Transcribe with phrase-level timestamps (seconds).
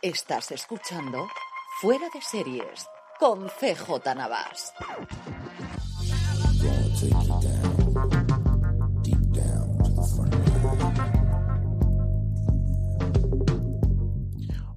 [0.00, 1.26] Estás escuchando
[1.80, 2.86] Fuera de Series
[3.18, 4.72] con CJ Navas.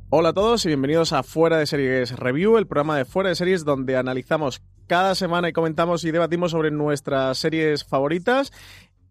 [0.10, 3.36] Hola a todos y bienvenidos a Fuera de Series Review, el programa de Fuera de
[3.36, 8.52] Series donde analizamos cada semana y comentamos y debatimos sobre nuestras series favoritas.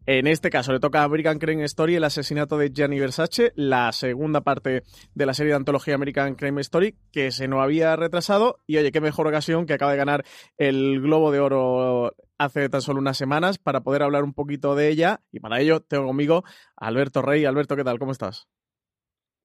[0.07, 3.93] En este caso le toca a American Crime Story el asesinato de Gianni Versace, la
[3.93, 4.83] segunda parte
[5.15, 8.93] de la serie de antología American Crime Story que se nos había retrasado y oye,
[8.93, 10.25] qué mejor ocasión que acaba de ganar
[10.57, 14.89] el Globo de Oro hace tan solo unas semanas para poder hablar un poquito de
[14.89, 16.45] ella y para ello tengo conmigo
[16.77, 17.45] a Alberto Rey.
[17.45, 17.99] Alberto, ¿qué tal?
[17.99, 18.49] ¿Cómo estás?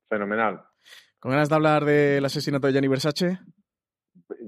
[0.08, 0.64] Fenomenal.
[1.20, 3.40] ¿Con ganas de hablar del asesinato de Gianni Versace?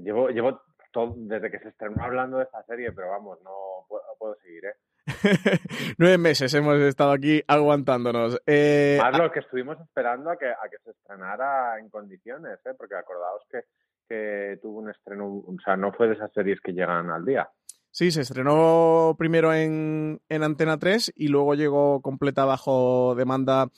[0.02, 4.02] Llevo, llevo todo, desde que se estrenó hablando de esta serie, pero vamos, no puedo,
[4.04, 4.74] no puedo seguir, ¿eh?
[5.98, 8.40] Nueve meses hemos estado aquí aguantándonos.
[8.46, 12.74] Eh, Más lo que estuvimos esperando a que, a que se estrenara en condiciones, ¿eh?
[12.76, 13.62] porque acordaos que,
[14.08, 17.48] que tuvo un estreno, o sea, no fue de esas series que llegan al día.
[17.90, 23.68] Sí, se estrenó primero en, en, Antena 3 y luego llegó completa bajo demanda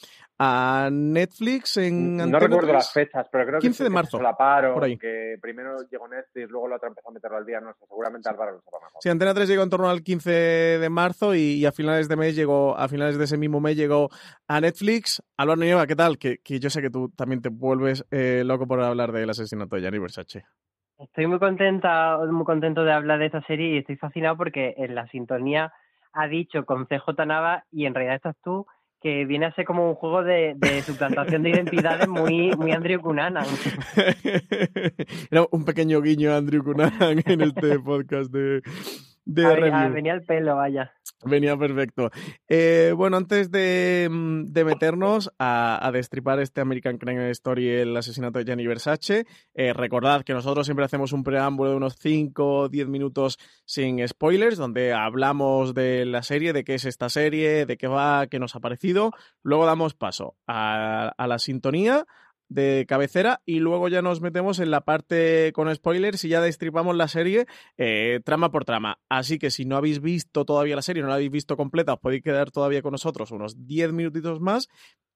[0.42, 2.72] a Netflix en No Antena recuerdo 3.
[2.72, 4.96] las fechas, pero creo 15 que, de marzo, solaparon, por ahí.
[4.96, 8.28] que primero llegó Netflix, luego la otra empezó a meterlo al día, no sé, seguramente
[8.28, 9.02] Álvaro lo sepa mejor.
[9.02, 12.16] Sí, Antena 3 llegó en torno al 15 de marzo y, y, a finales de
[12.16, 14.08] mes llegó, a finales de ese mismo mes llegó
[14.48, 15.22] a Netflix.
[15.36, 16.18] Álvaro Nieva, ¿qué tal?
[16.18, 19.76] Que, que, yo sé que tú también te vuelves eh, loco por hablar del asesinato
[19.76, 20.44] de Gianni Versace.
[21.00, 24.94] Estoy muy contenta, muy contento de hablar de esta serie y estoy fascinado porque en
[24.94, 25.72] la sintonía
[26.12, 28.66] ha dicho con CJ Nava y en realidad estás tú
[29.00, 33.00] que viene a ser como un juego de, de suplantación de identidades muy, muy Andrew
[33.00, 33.46] Cunanan.
[35.30, 38.60] Era un pequeño guiño a Andrew Cunanan en este podcast de,
[39.24, 39.74] de a, review.
[39.74, 40.92] a, venía el pelo, vaya.
[41.22, 42.10] Venía perfecto.
[42.48, 44.08] Eh, bueno, antes de,
[44.46, 49.74] de meternos a, a, destripar este American Crime Story, el asesinato de Gianni Versace, eh,
[49.74, 54.56] recordad que nosotros siempre hacemos un preámbulo de unos 5 o 10 minutos sin spoilers,
[54.56, 58.56] donde hablamos de la serie, de qué es esta serie, de qué va, qué nos
[58.56, 59.12] ha parecido.
[59.42, 62.06] Luego damos paso a, a la sintonía,
[62.50, 66.94] de cabecera y luego ya nos metemos en la parte con spoilers y ya destripamos
[66.96, 67.46] la serie
[67.78, 68.98] eh, trama por trama.
[69.08, 72.00] Así que si no habéis visto todavía la serie, no la habéis visto completa, os
[72.00, 74.68] podéis quedar todavía con nosotros unos 10 minutitos más.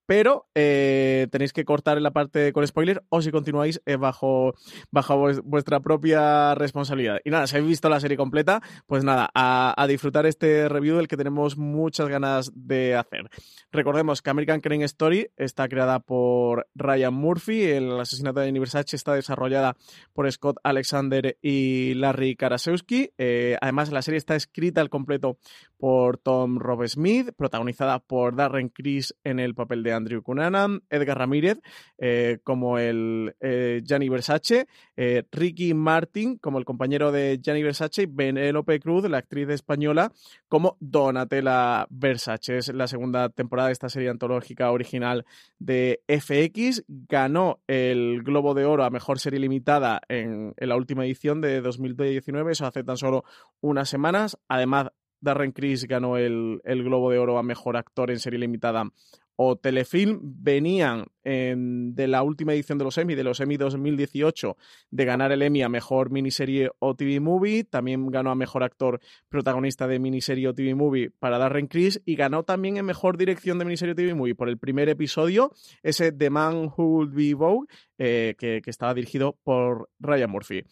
[0.07, 4.55] Pero eh, tenéis que cortar en la parte con spoiler o si continuáis eh, bajo,
[4.91, 7.21] bajo vuestra propia responsabilidad.
[7.25, 11.09] Y nada, si habéis visto la serie completa, pues nada, a, disfrutar este review del
[11.09, 13.29] que tenemos muchas ganas de hacer.
[13.71, 19.15] Recordemos que American Crime Story está creada por Ryan Murphy, el asesinato de Versace está
[19.15, 19.77] desarrollada
[20.13, 23.11] por Scott Alexander y Larry Karasewski.
[23.19, 25.39] Eh, además, la serie está escrita al completo
[25.79, 31.19] por Tom Rob Smith, protagonizada por Darren Criss en el papel de Andrew Cunanan, Edgar
[31.19, 31.59] Ramírez
[31.99, 34.67] eh, como el eh, Gianni Versace,
[34.97, 40.13] eh, Ricky Martin como el compañero de Gianni Versace y Benélope Cruz, la actriz española,
[40.49, 42.59] como Donatella Versace.
[42.59, 45.25] Es la segunda temporada de esta serie antológica original
[45.59, 46.85] de FX.
[46.89, 52.53] Ganó el Globo de Oro a Mejor Serie Limitada en, la última edición de 2019,
[52.53, 53.25] eso hace tan solo
[53.61, 54.39] unas semanas.
[54.49, 54.89] Además,
[55.21, 58.91] Darren Criss ganó el, Globo de Oro a Mejor Actor en Serie Limitada
[59.37, 64.57] o Telefilm venían en, de la última edición de los Emmy, de los Emmy 2018,
[64.91, 67.65] de ganar el Emmy a Mejor Miniserie o TV Movie.
[67.65, 72.17] También ganó a Mejor Actor Protagonista de Miniserie o TV Movie para Darren Criss y
[72.17, 75.53] ganó también en Mejor Dirección de Miniserie o TV Movie por el primer episodio,
[75.83, 77.67] ese The Man Who Would Be Vogue,
[77.99, 80.63] eh, que, que estaba dirigido por Ryan Murphy.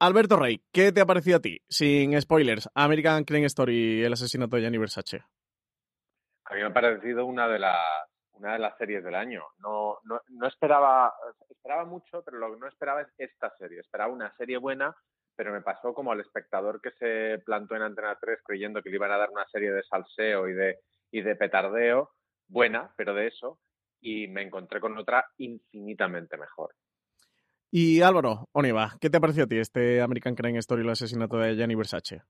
[0.00, 1.60] Alberto Rey, ¿qué te ha parecido a ti?
[1.68, 5.22] Sin spoilers, American Crime Story, el asesinato de Gianni Versace.
[6.50, 7.76] A mí me ha parecido una de las
[8.38, 9.42] una de las series del año.
[9.58, 11.12] No, no, no esperaba,
[11.50, 13.80] esperaba mucho, pero lo que no esperaba es esta serie.
[13.80, 14.94] Esperaba una serie buena,
[15.36, 18.96] pero me pasó como al espectador que se plantó en Antena 3 creyendo que le
[18.96, 20.78] iban a dar una serie de salseo y de,
[21.10, 22.10] y de petardeo,
[22.46, 23.58] buena, pero de eso,
[24.00, 26.74] y me encontré con otra infinitamente mejor.
[27.70, 31.54] Y Álvaro, Oniva, ¿qué te pareció a ti este American Crime Story, el asesinato de
[31.54, 32.22] Gianni Versace?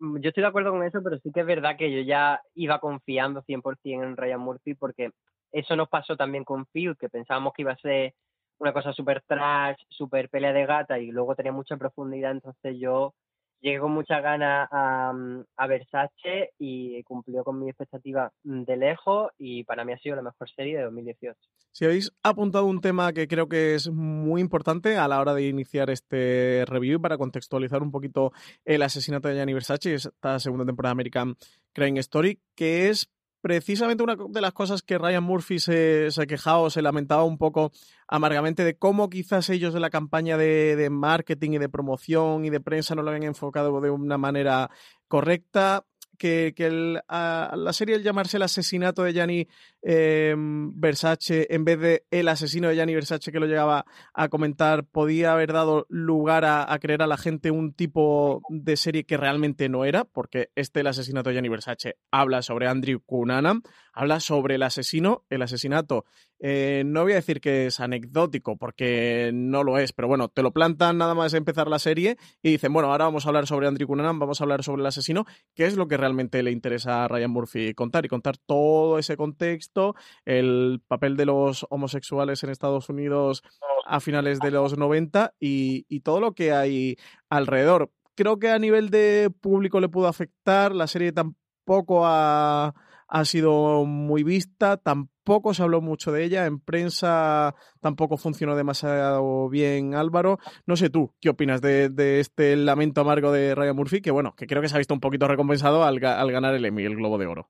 [0.00, 2.40] Mm, yo estoy de acuerdo con eso, pero sí que es verdad que yo ya
[2.54, 5.10] iba confiando 100% en Ryan Murphy porque
[5.52, 8.14] eso nos pasó también con Phil, que pensábamos que iba a ser
[8.58, 13.14] una cosa súper trash, súper pelea de gata y luego tenía mucha profundidad, entonces yo
[13.60, 18.76] llegué con muchas ganas a, mm, a, Versace y cumplió con mi expectativa mm, de
[18.76, 21.38] lejos y para mí ha sido la mejor serie de 2018.
[21.72, 25.46] Si habéis apuntado un tema que creo que es muy importante a la hora de
[25.46, 28.32] iniciar este review para contextualizar un poquito
[28.64, 31.36] el asesinato de Gianni Versace, esta segunda temporada de American
[31.72, 33.10] Crime Story, que es
[33.40, 37.38] precisamente una de las cosas que Ryan Murphy se, se quejaba o se lamentaba un
[37.38, 37.72] poco
[38.06, 42.50] amargamente de cómo quizás ellos de la campaña de, de, marketing y de promoción y
[42.50, 44.70] de prensa no lo habían enfocado de una manera
[45.08, 45.84] correcta
[46.18, 49.48] que, que el, a, la serie el llamarse el asesinato de Gianni
[49.82, 54.84] eh, Versace en vez de el asesino de Gianni Versace que lo llegaba a comentar
[54.84, 59.68] podía haber dado lugar a, creer a la gente un tipo de serie que realmente
[59.68, 63.62] no era, porque este el asesinato de Gianni Versace habla sobre Andrew Cunanan,
[63.98, 66.04] habla sobre el asesino, el asesinato
[66.40, 70.42] eh, no voy a decir que es anecdótico, porque no lo es, pero bueno, te
[70.42, 73.66] lo plantan nada más empezar la serie y dicen, bueno, ahora vamos a hablar sobre
[73.66, 77.04] Andrew Cunanan, vamos a hablar sobre el asesino, que es lo que realmente le interesa
[77.04, 82.50] a Ryan Murphy contar y contar todo ese contexto, el papel de los homosexuales en
[82.50, 83.42] Estados Unidos
[83.84, 86.96] a finales de los 90 y, todo lo que hay
[87.28, 87.90] alrededor.
[88.14, 92.72] Creo que a nivel de público le pudo afectar, la serie tampoco ha
[93.08, 99.48] ha sido muy vista, tampoco se habló mucho de ella, en prensa tampoco funcionó demasiado
[99.48, 100.38] bien Álvaro.
[100.66, 104.02] No sé tú, ¿qué opinas de, de este lamento amargo de Ryan Murphy?
[104.02, 106.64] Que bueno, que creo que se ha visto un poquito recompensado al, al ganar el
[106.64, 107.48] Emmy, el Globo de Oro.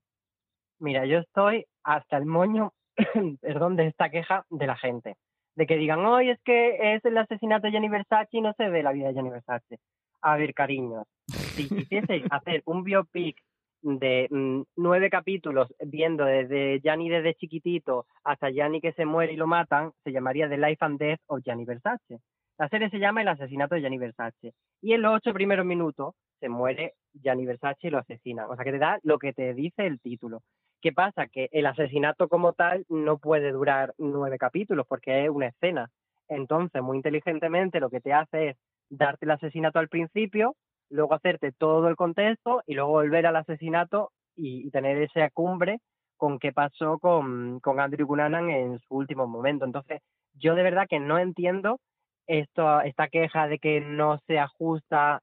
[0.78, 2.72] Mira, yo estoy hasta el moño,
[3.40, 5.16] perdón, de esta queja de la gente.
[5.56, 8.68] De que digan, hoy es que es el asesinato de Gianni Versace y no se
[8.68, 9.80] ve la vida de Gianni Versace.
[10.22, 13.36] A ver, cariños, si quisieseis hacer un biopic
[13.82, 19.36] de mm, nueve capítulos viendo desde Gianni desde chiquitito hasta Gianni que se muere y
[19.36, 22.20] lo matan, se llamaría The Life and Death of Gianni Versace.
[22.58, 24.52] La serie se llama El asesinato de Gianni Versace.
[24.82, 28.46] Y en los ocho primeros minutos se muere Gianni Versace y lo asesina.
[28.48, 30.42] O sea que te da lo que te dice el título.
[30.80, 31.26] ¿Qué pasa?
[31.26, 35.90] Que el asesinato como tal no puede durar nueve capítulos porque es una escena.
[36.28, 38.56] Entonces, muy inteligentemente, lo que te hace es
[38.90, 40.54] darte el asesinato al principio,
[40.90, 45.78] luego hacerte todo el contexto y luego volver al asesinato y, tener esa cumbre
[46.16, 49.64] con qué pasó con, con Andrew Cunanan en su último momento.
[49.64, 50.00] Entonces,
[50.34, 51.80] yo de verdad que no entiendo
[52.26, 55.22] esto, esta queja de que no se ajusta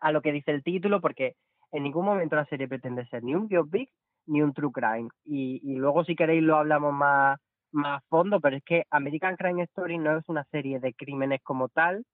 [0.00, 1.34] a lo que dice el título, porque
[1.72, 3.88] en ningún momento la serie pretende ser ni un biopic
[4.26, 5.08] ni un true crime.
[5.24, 7.38] Y, y luego, si queréis, lo hablamos más,
[7.72, 11.40] más a fondo, pero es que American Crime Story no es una serie de crímenes
[11.42, 12.04] como tal,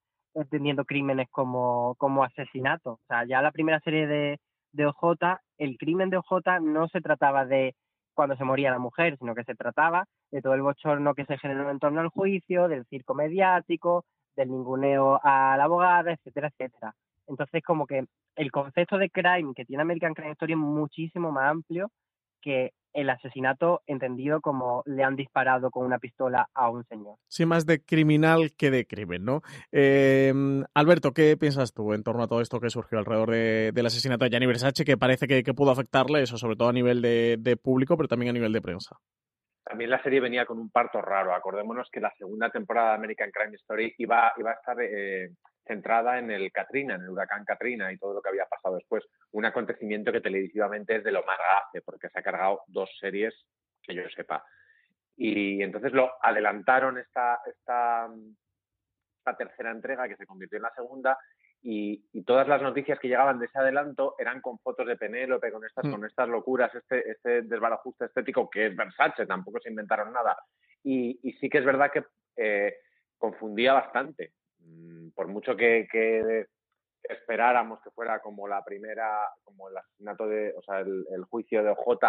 [0.41, 2.93] entendiendo crímenes como, como asesinato.
[2.93, 4.41] O sea, ya la primera serie de,
[4.73, 7.75] de OJ, el crimen de OJ no se trataba de
[8.15, 11.39] cuando se moría la mujer, sino que se trataba de todo el bochorno que se
[11.39, 14.05] generó en torno al juicio, del circo mediático,
[14.35, 16.95] del ninguneo a la abogada, etcétera, etcétera.
[17.29, 18.07] Entonces, como que
[18.37, 21.91] el concepto de crime que tiene American Crime Story es muchísimo más amplio
[22.41, 27.17] que el asesinato entendido como le han disparado con una pistola a un señor.
[27.29, 29.43] Sí, más de criminal que de crimen, ¿no?
[29.71, 30.33] Eh,
[30.75, 34.25] Alberto, ¿qué piensas tú en torno a todo esto que surgió alrededor de, del asesinato
[34.25, 37.37] de Gianni Versace, que parece que, que, pudo afectarle eso, sobre todo a nivel de,
[37.39, 38.97] de público, pero también a nivel de prensa?
[39.69, 41.35] También la serie venía con un parto raro.
[41.35, 45.29] Acordémonos que la segunda temporada de American Crime Story iba, iba a estar eh,
[45.69, 49.05] centrada en el Katrina, en el huracán Katrina y todo lo que había pasado después.
[49.33, 53.35] Un acontecimiento que televisivamente es de lo más grave, porque se ha cargado dos series
[53.83, 54.45] que yo sepa.
[55.17, 58.09] Y entonces lo adelantaron esta, esta,
[59.19, 61.19] esta tercera entrega que se convirtió en la segunda
[61.61, 65.51] y, y, todas las noticias que llegaban de ese adelanto eran con fotos de Penélope,
[65.51, 65.91] con estas, mm.
[65.91, 70.37] con estas locuras, este, este desbarajuste estético que es Versace, tampoco se inventaron nada.
[70.85, 72.05] Y, y sí que es verdad que
[72.37, 72.77] eh,
[73.17, 74.35] confundía bastante.
[75.19, 76.47] Por mucho que, que,
[77.03, 81.71] esperáramos que fuera como la primera, como el asesinato de, o sea, el, juicio de
[81.71, 82.05] OJ,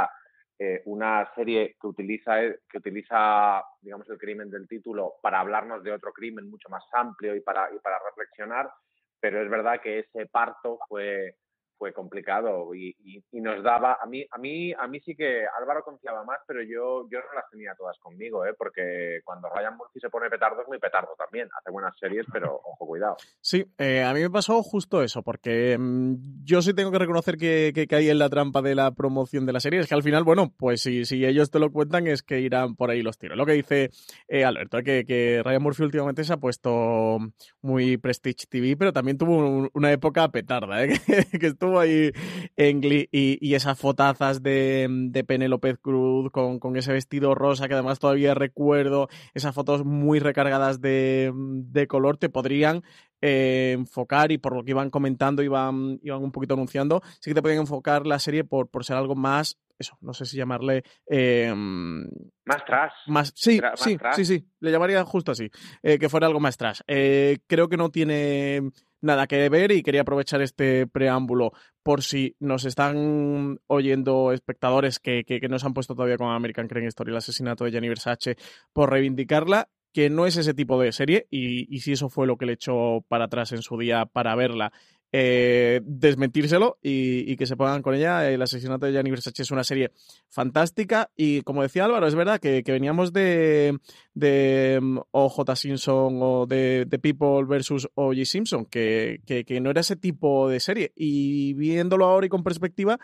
[0.59, 5.91] eh, una serie que utiliza, que utiliza, digamos, el crimen del título para hablarnos de
[5.91, 8.71] otro crimen mucho más amplio y para, y para reflexionar,
[9.19, 11.33] pero es verdad que ese parto fue,
[11.79, 12.93] fue complicado y,
[13.31, 17.07] nos daba a mí a mí a mí sí que Álvaro confiaba más pero yo
[17.09, 18.53] yo no las tenía todas conmigo ¿eh?
[18.57, 22.55] porque cuando Ryan Murphy se pone petardo es muy petardo también hace buenas series pero
[22.55, 26.91] ojo cuidado sí eh, a mí me pasó justo eso porque mm, yo sí tengo
[26.91, 29.87] que reconocer que, que, caí en la trampa de la promoción de la serie es
[29.87, 32.89] que al final bueno pues si, si ellos te lo cuentan es que irán por
[32.89, 33.89] ahí los tiros lo que dice
[34.27, 37.19] eh, Alberto que, que Ryan Murphy últimamente se ha puesto
[37.61, 40.89] muy Prestige TV pero también tuvo una época petarda ¿eh?
[41.39, 42.11] que estuvo ahí
[42.55, 47.99] en y, esas fotazas de, de Penélope Cruz con, con, ese vestido rosa que además
[47.99, 52.83] todavía recuerdo, esas fotos muy recargadas de, de color, te podrían
[53.21, 57.35] eh, enfocar y por lo que iban comentando, iban, iban un poquito anunciando, sí que
[57.35, 60.83] te podían enfocar la serie por, por ser algo más eso, no sé si llamarle...
[61.07, 62.91] Eh, más trash.
[63.07, 65.49] Más, sí, sí, sí, sí, le llamaría justo así,
[65.83, 66.81] eh, que fuera algo más trash.
[66.85, 71.53] Creo que no tiene nada que ver y quería aprovechar este preámbulo
[71.83, 76.67] por si nos están oyendo espectadores que, que, no se han puesto todavía con American
[76.67, 78.37] Crime Story, el asesinato de Gianni Versace,
[78.73, 82.37] por reivindicarla que no es ese tipo de serie y, y si eso fue lo
[82.37, 84.71] que le echó para atrás en su día para verla
[85.11, 88.29] eh, desmentírselo y, que se pongan con ella.
[88.29, 89.91] El asesinato de Gianni Versace es una serie
[90.29, 93.79] fantástica y como decía Álvaro, es verdad que, veníamos de,
[94.13, 98.25] de mm, OJ Simpson o de, People versus O.J.
[98.25, 102.99] Simpson, que, que, no era ese tipo de serie y viéndolo ahora y con perspectiva,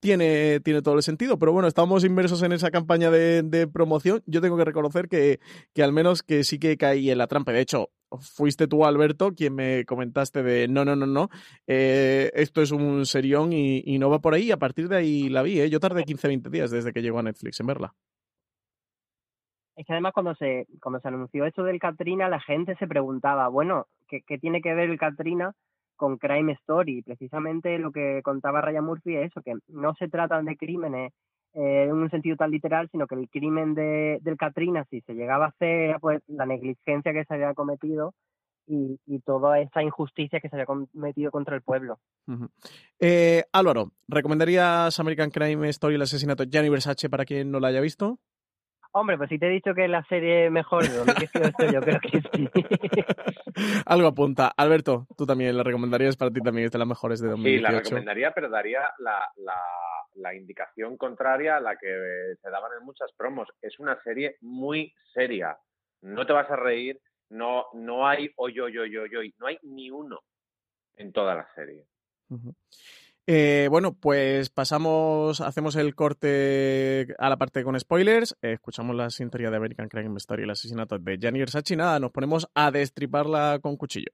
[0.00, 1.38] tiene, tiene todo el sentido.
[1.38, 4.22] Pero bueno, estamos inmersos en esa campaña de, promoción.
[4.26, 5.38] Yo tengo que reconocer que,
[5.74, 7.52] que, al menos que sí que caí en la trampa.
[7.52, 11.28] De hecho, fuiste tú, Alberto, quien me comentaste de no, no, no, no,
[11.66, 14.50] eh, esto es un serión y, y, no va por ahí.
[14.50, 15.70] A partir de ahí la vi, ¿eh?
[15.70, 17.94] Yo tardé 15, 20 días desde que llegó a Netflix en verla.
[19.76, 23.48] Es que además cuando se, cuando se anunció esto del Katrina, la gente se preguntaba,
[23.48, 25.54] bueno, ¿qué, qué tiene que ver el Katrina
[26.00, 27.02] con Crime Story?
[27.02, 31.12] Precisamente lo que contaba Ryan Murphy es eso, que no se tratan de crímenes
[31.52, 35.12] eh, en un sentido tan literal, sino que el crimen de, del Katrina, si se
[35.12, 38.14] llegaba a hacer, pues la negligencia que se había cometido
[38.66, 41.98] y, toda esa injusticia que se había cometido contra el pueblo.
[42.98, 47.68] eh, Álvaro, ¿recomendarías American Crime Story, el asesinato de Gianni Versace para quien no la
[47.68, 48.20] haya visto?
[48.92, 52.00] Hombre, pues si te he dicho que la serie mejor de donde estoy, yo creo
[52.00, 52.48] que sí.
[53.86, 54.52] Algo apunta.
[54.56, 57.56] Alberto, tú también la recomendarías para ti también, es de las mejores de 2018.
[57.56, 59.56] Sí, la recomendaría, pero daría la, la,
[60.14, 63.48] la indicación contraria a la que se daban en muchas promos.
[63.62, 65.56] Es una serie muy seria.
[66.02, 69.58] No te vas a reír, no, no hay hoy, hoy, hoy, hoy, hoy, no hay
[69.62, 70.20] ni uno
[70.96, 71.84] en toda la serie.
[73.32, 79.08] Eh, bueno, pues pasamos, hacemos el corte a la parte con spoilers, eh, escuchamos la
[79.08, 83.60] sintonía de American Crime Story, el asesinato de Gianni Versace, nada, nos ponemos a destriparla
[83.62, 84.10] con cuchillo.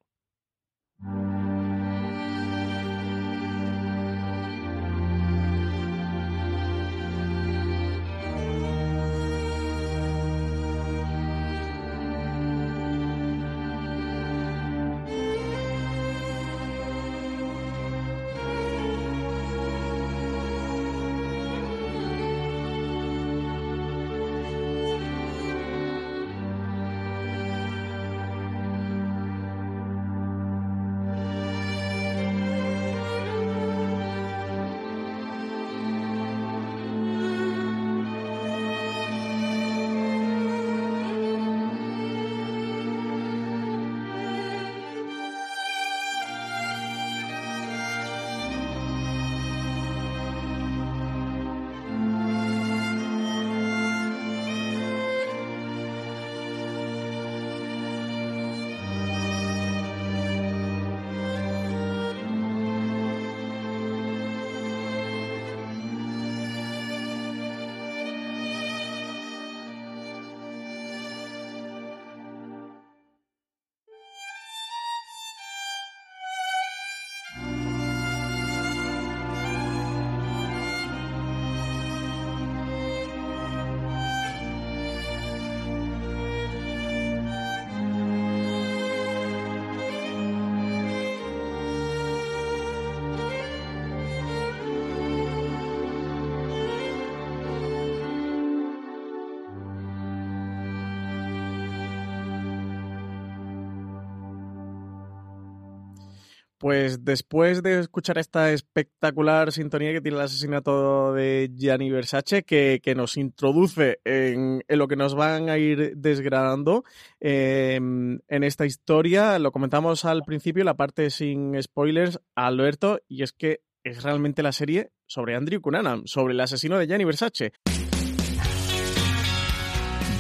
[106.67, 112.95] Pues después de escuchar esta espectacular sintonía que tiene el asesinato de Gianni Versace, que,
[112.97, 116.83] nos introduce en, lo que nos van a ir desgranando
[117.21, 123.33] em, en esta historia, lo comentamos al principio, la parte sin spoilers, Alberto, y es
[123.33, 127.53] que es realmente la serie sobre Andrew Cunanan, sobre el asesino de Gianni Versace.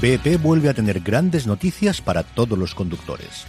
[0.00, 3.48] BP vuelve a tener grandes noticias para todos los conductores.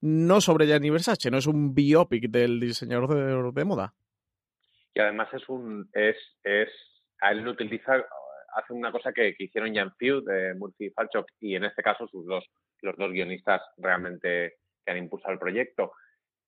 [0.00, 3.94] No sobre Gianni Versace, no es un biopic del diseñador de, moda.
[4.94, 5.88] Y además es un.
[5.92, 6.68] es, es
[7.20, 8.04] a él lo utiliza,
[8.54, 11.82] hace una cosa que, que hicieron Jan Few de Murphy y Falchuk, y en este
[11.82, 12.44] caso sus dos,
[12.82, 15.92] los dos guionistas realmente que han impulsado el proyecto,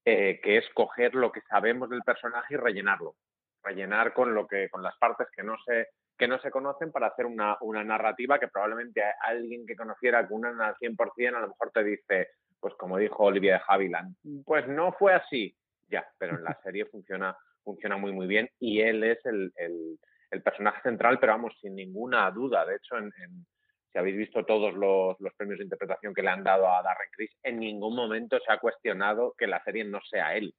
[0.04, 3.16] eh, que es coger lo que sabemos del personaje y rellenarlo.
[3.62, 7.08] Rellenar con lo que, con las partes que no se, que no se conocen para
[7.08, 11.70] hacer una, una narrativa que probablemente alguien que conociera Cunan al 100% a lo mejor
[11.72, 12.28] te dice,
[12.60, 15.54] pues como dijo Olivia de Havilland, pues no fue así.
[15.88, 19.98] Ya, pero en la serie funciona, funciona muy, muy bien y él es el, el,
[20.30, 22.64] el personaje central, pero vamos, sin ninguna duda.
[22.64, 23.46] De hecho, en, en,
[23.92, 27.10] si habéis visto todos los, los, premios de interpretación que le han dado a Darren
[27.12, 30.54] Criss, en ningún momento se ha cuestionado que la serie no sea él.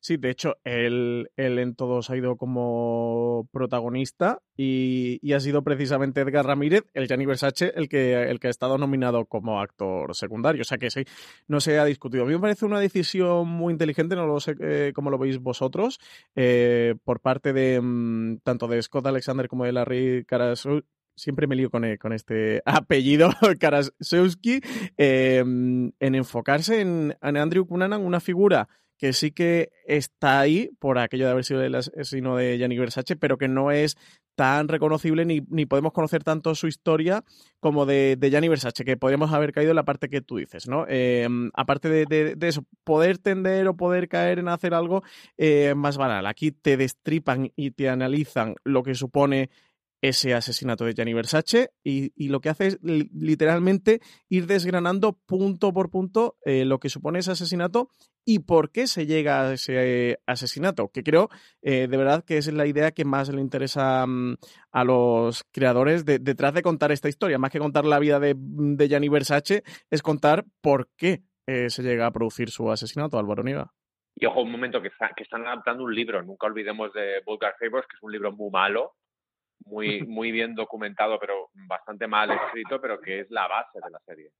[0.00, 6.20] Sí, de hecho, él, él, en todos ha ido como protagonista y, ha sido precisamente
[6.20, 10.62] Edgar Ramírez, el Gianni Versace, el que, el que ha estado nominado como actor secundario.
[10.62, 11.04] O sea que sí,
[11.46, 12.24] no se ha discutido.
[12.24, 15.38] A mí me parece una decisión muy inteligente, no lo sé eh, cómo lo veis
[15.38, 15.98] vosotros,
[16.36, 20.84] eh, por parte de mm, tanto de Scott Alexander como de Larry Karasuk,
[21.18, 24.60] siempre me lío con, con este apellido, Karasewski,
[24.96, 30.98] eh, en enfocarse en, en Andrew Cunanan, una figura que sí que está ahí por
[30.98, 33.96] aquello de haber sido el asesino de Gianni Versace, pero que no es
[34.34, 37.24] tan reconocible ni, ni podemos conocer tanto su historia
[37.58, 40.68] como de, de Gianni Versace, que podríamos haber caído en la parte que tú dices,
[40.68, 40.84] ¿no?
[40.88, 45.02] Eh, aparte de, eso, poder tender o poder caer en hacer algo
[45.36, 46.26] eh, más banal.
[46.26, 49.50] Aquí te destripan y te analizan lo que supone
[50.00, 55.90] ese asesinato de Gianni Versace y, lo que hace es literalmente ir desgranando punto por
[55.90, 57.88] punto eh, lo que supone ese asesinato
[58.24, 61.30] y por qué se llega a ese asesinato, que creo
[61.62, 64.36] eh, de verdad que es la idea que más le interesa um,
[64.70, 68.34] a los creadores de, detrás de contar esta historia, más que contar la vida de,
[68.36, 73.42] de Gianni Versace, es contar por qué eh, se llega a producir su asesinato, Álvaro
[73.42, 73.72] Niva.
[74.14, 74.90] Y ojo, un momento que
[75.22, 78.96] están adaptando un libro, nunca olvidemos de Vulgar Favors, que es un libro muy malo,
[79.64, 83.98] muy, muy bien documentado, pero bastante mal escrito, pero que es la base de la
[84.00, 84.30] serie.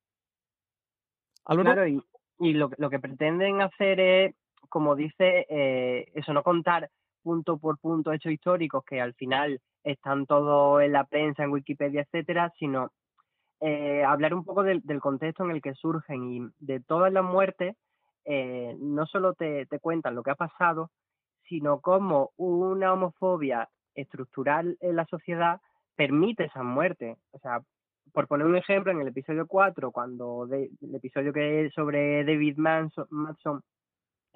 [1.45, 2.03] Claro, y,
[2.41, 4.35] y lo, lo, que pretenden hacer es,
[4.69, 6.91] como dice, eh, eso, no contar
[7.23, 12.03] punto por punto hechos históricos que al final están todos en la prensa, en Wikipedia,
[12.03, 12.93] etcétera, sino
[13.61, 17.25] eh, hablar un poco del, del, contexto en el que surgen y de todas las
[17.25, 17.77] muertes,
[18.25, 20.91] eh, no solo te, te cuentan lo que ha pasado,
[21.49, 23.69] sino cómo una homofobia
[24.01, 25.61] estructural en la sociedad
[25.97, 27.17] permite esa muerte.
[27.33, 27.61] O sea,
[28.13, 32.57] por poner un ejemplo, en el episodio 4, cuando el episodio que es sobre David
[32.57, 33.63] Manson, Manson,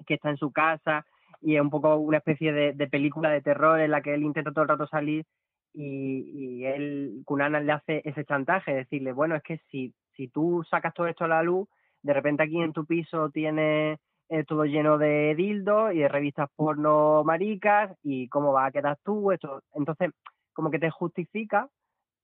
[0.05, 1.05] que está en su casa
[1.41, 4.23] y es un poco una especie de, de, película de terror en la que él
[4.23, 5.25] intenta todo el rato salir
[5.73, 10.93] y, él, Cunanan le hace ese chantaje, decirle, bueno, es que si, si tú sacas
[10.93, 11.67] todo esto a la luz,
[12.01, 16.49] de repente aquí en tu piso tienes eh, todo lleno de dildos y de revistas
[16.55, 19.61] porno maricas y cómo vas a quedar tú, esto.
[19.73, 20.11] Entonces,
[20.53, 21.67] como que te justifica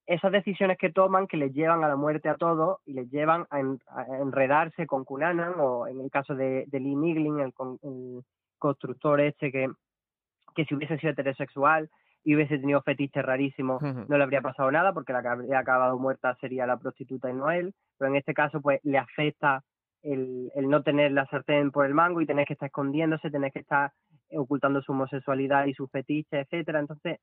[0.10, 3.46] esas decisiones que toman que les llevan a la muerte a todos y les llevan
[3.52, 7.54] a, en, a enredarse con Cunanan o en el caso de, de Lee Niglin, el,
[7.84, 8.24] el,
[8.58, 9.70] constructor este que,
[10.54, 11.90] que si hubiese sido heterosexual
[12.26, 14.06] y hubiese tenido fetiches rarísimos, uh -huh.
[14.08, 17.34] no le habría pasado nada porque la que habría acabado muerta sería la prostituta y
[17.34, 19.64] no él, pero en este caso pues le afecta
[20.04, 23.52] el, el, no tener la sartén por el mango y tener que estar escondiéndose, tener
[23.52, 23.92] que estar
[24.32, 26.80] ocultando su homosexualidad y su fetiche, etcétera.
[26.80, 27.20] Entonces,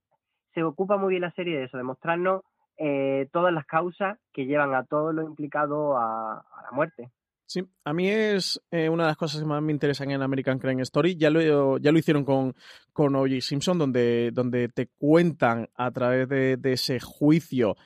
[0.54, 2.42] se ocupa muy bien la serie de eso, de mostrarnos
[2.78, 7.10] eh, todas las causas que llevan a todos los implicados a, la muerte.
[7.46, 10.58] Sí, a mí es eh, una de las cosas que más me interesan en American
[10.58, 11.16] Crime Story.
[11.16, 12.54] Ya lo, ya lo hicieron con,
[12.92, 13.40] con O.J.
[13.40, 17.76] Simpson, donde, donde te cuentan a través de, ese juicio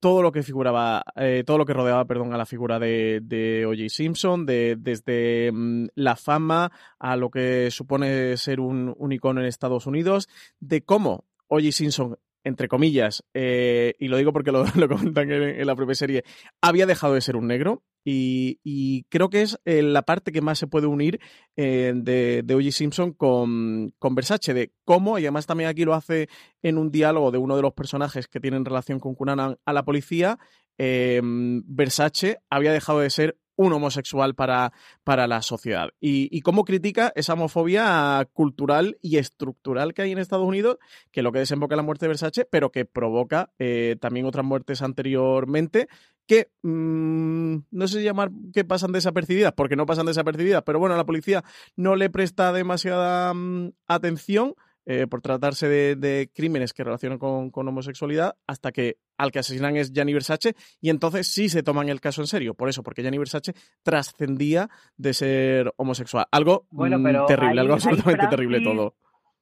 [0.00, 3.66] todo lo que figuraba, eh, todo lo que rodeaba, perdón, a la figura de, de
[3.66, 3.88] O.J.
[3.90, 9.46] Simpson, de, desde mm, la fama a lo que supone ser un, un icono en
[9.46, 11.70] Estados Unidos, de cómo O.J.
[11.72, 16.24] Simpson entre comillas, eh, y lo digo porque lo, comentan en, la propia serie,
[16.60, 17.82] había dejado de ser un negro.
[18.02, 21.20] Y, creo que es eh, la parte que más se puede unir
[21.56, 22.72] eh, de, de.
[22.72, 26.28] Simpson con, con, Versace, de cómo, y además también aquí lo hace
[26.62, 29.84] en un diálogo de uno de los personajes que tienen relación con Cunanan a la
[29.84, 30.38] policía,
[30.78, 34.72] Versace había dejado de ser un homosexual para,
[35.04, 35.90] para la sociedad.
[36.00, 40.78] Y, cómo critica esa homofobia cultural y estructural que hay en Estados Unidos,
[41.10, 44.80] que lo que desemboca la muerte de Versace, pero que provoca eh, también otras muertes
[44.80, 45.88] anteriormente
[46.26, 51.04] que mm, no sé llamar que pasan desapercibidas, porque no pasan desapercibidas, pero bueno, la
[51.04, 51.44] policía
[51.76, 54.54] no le presta demasiada mm, atención
[54.92, 59.92] eh, por tratarse de, crímenes que relacionan con, homosexualidad, hasta que al que asesinan es
[59.92, 62.54] Gianni Versace, y entonces sí se toman el caso en serio.
[62.54, 63.52] Por eso, porque Gianni Versace
[63.84, 66.26] trascendía de ser homosexual.
[66.32, 68.96] Algo mm, terrible, algo absolutamente terrible todo.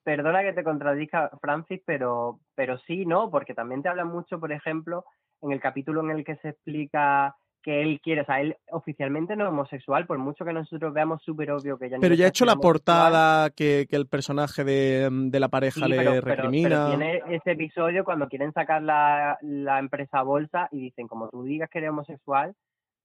[0.04, 3.30] Perdona que te contradiga, Francis, pero, pero sí, ¿no?
[3.30, 5.06] Porque también te habla mucho, por ejemplo,
[5.40, 7.34] en el capítulo en el que se explica
[7.68, 11.22] que él quiere, o sea, él oficialmente no es homosexual, por mucho que nosotros veamos
[11.22, 15.48] súper obvio que ya Pero ya ha hecho la portada que, el personaje de, la
[15.50, 16.86] pareja le recrimina.
[16.86, 19.36] Pero, tiene ese episodio cuando quieren sacar la,
[19.78, 22.54] empresa a bolsa y dicen, como tú digas que eres homosexual,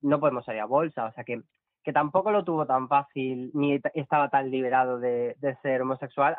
[0.02, 1.08] no podemos salir a bolsa.
[1.08, 1.42] O sea que,
[1.84, 6.38] que tampoco lo tuvo tan fácil, ni estaba tan liberado de, ser homosexual,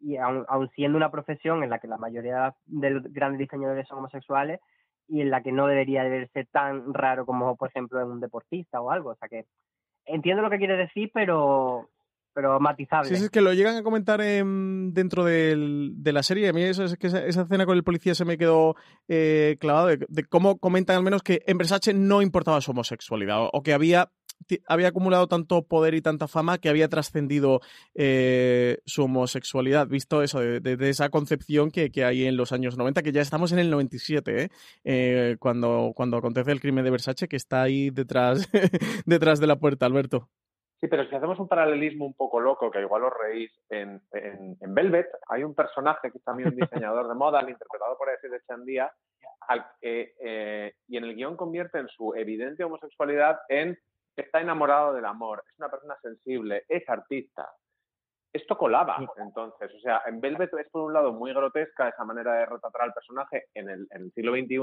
[0.00, 3.86] y aun, aun siendo una profesión en la que la mayoría de los grandes diseñadores
[3.86, 4.58] son homosexuales,
[5.08, 8.20] y en la que no debería de ser tan raro como, por ejemplo, en un
[8.20, 9.10] deportista o algo.
[9.10, 9.46] O sea que
[10.04, 11.88] entiendo lo que quiere decir, pero
[12.38, 13.08] pero matizable.
[13.08, 16.48] Sí, es que lo llegan a comentar dentro del, de la serie.
[16.48, 18.76] A mí eso, es que esa, escena con el policía se me quedó
[19.08, 23.48] eh, clavado de, de, cómo comentan al menos que en Versace no importaba su homosexualidad
[23.52, 24.12] o que había
[24.66, 27.60] había acumulado tanto poder y tanta fama que había trascendido
[27.94, 33.12] eh, su homosexualidad, visto eso, de, esa concepción que, hay en los años 90, que
[33.12, 34.48] ya estamos en el 97, ¿eh?
[34.84, 35.36] ¿eh?
[35.38, 38.50] cuando, cuando acontece el crimen de Versace, que está ahí detrás,
[39.06, 40.28] detrás de la puerta, Alberto.
[40.80, 44.00] Sí, pero si hacemos un paralelismo un poco loco, que igual os reís, en,
[44.60, 48.40] Velvet hay un personaje que es también un diseñador de moda, interpretado por ese de
[48.46, 48.92] Chandía,
[49.80, 53.76] eh, y en el guion convierte en su evidente homosexualidad en
[54.22, 57.48] está enamorado del amor, es una persona sensible, es artista.
[58.32, 62.34] Esto colaba entonces, o sea, en Velvet es por un lado muy grotesca esa manera
[62.34, 64.58] de retratar al personaje en el, siglo XXI,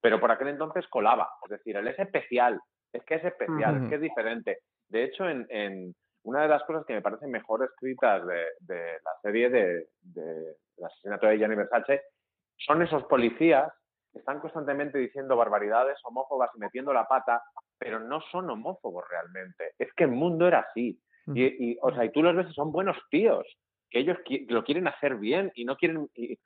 [0.00, 2.60] pero por aquel entonces colaba, es decir, él es especial,
[2.92, 4.58] es que es especial, es que es diferente.
[4.88, 9.48] De hecho, en, una de las cosas que me parecen mejor escritas de, la serie
[9.48, 12.02] de, de, asesinato de Gianni Versace
[12.58, 13.72] son esos policías
[14.18, 17.42] están constantemente diciendo barbaridades homófobas y metiendo la pata
[17.78, 19.72] pero no son homófobos realmente.
[19.78, 21.00] Es que el mundo era así.
[21.34, 23.44] Y, o sea, y tú los ves son buenos tíos,
[23.90, 24.16] que ellos
[24.48, 26.08] lo quieren hacer bien y no quieren...
[26.14, 26.38] Y,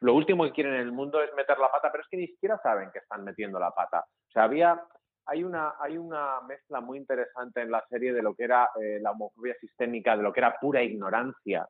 [0.00, 2.26] lo último que quieren en el mundo es meter la pata, pero es que ni
[2.26, 4.00] siquiera saben que están metiendo la pata.
[4.00, 4.80] O sea, había...
[5.26, 8.98] Hay una, hay una mezcla muy interesante en la serie de lo que era eh,
[9.00, 11.68] la homofobia sistémica, de lo que era pura ignorancia.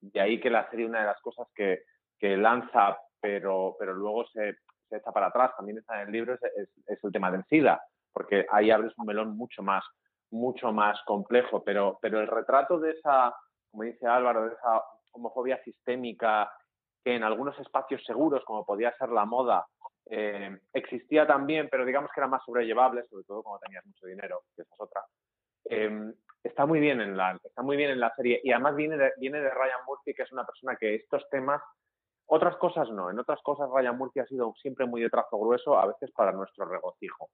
[0.00, 1.82] De ahí que la serie, una de las cosas que,
[2.18, 4.56] que lanza, pero, pero luego se,
[4.88, 8.46] se echa para atrás, también está en el libro, es, el tema del SIDA, porque
[8.50, 9.84] ahí abres un melón mucho más,
[10.30, 13.34] mucho más complejo, pero, pero el retrato de esa,
[13.70, 16.50] como dice Álvaro, de esa homofobia sistémica
[17.04, 19.66] que en algunos espacios seguros, como podía ser la moda,
[20.06, 24.42] eh, existía también, pero digamos que era más sobrellevable, sobre todo cuando tenías mucho dinero,
[24.54, 25.02] que esa es otra.
[25.64, 28.96] Eh, está muy bien en la está muy bien en la serie y además viene
[29.18, 31.60] viene de Ryan Murphy que es una persona que estos temas
[32.30, 33.10] otras cosas no.
[33.10, 36.32] En otras cosas Ryan Murphy ha sido siempre muy de trazo grueso, a veces para
[36.32, 37.28] nuestro regocijo.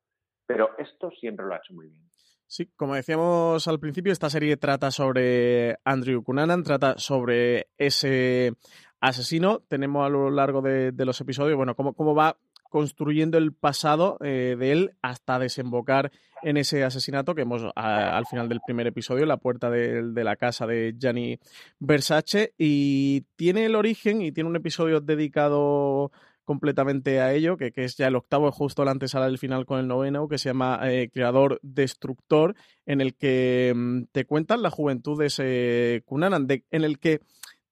[0.47, 2.03] Pero esto siempre lo ha hecho muy bien.
[2.47, 8.53] Sí, como decíamos al principio, esta serie trata sobre Andrew Cunanan, trata sobre ese
[9.01, 9.61] asesino.
[9.69, 12.39] Tenemos a lo largo de, los episodios, bueno, cómo, cómo va
[12.71, 16.11] construyendo el pasado eh, de él hasta desembocar
[16.43, 20.67] en ese asesinato que hemos al final del primer episodio, la puerta de, la casa
[20.67, 21.39] de Gianni
[21.79, 22.55] Versace.
[22.59, 26.13] Y tiene el origen y tiene un episodio dedicado
[26.45, 29.89] completamente a ello, que, es ya el octavo, justo la antesala del final con el
[29.89, 32.55] noveno, que se llama eh, Creador Destructor,
[32.87, 37.21] en el que mm, te cuentan la juventud de ese Cunanan, en el que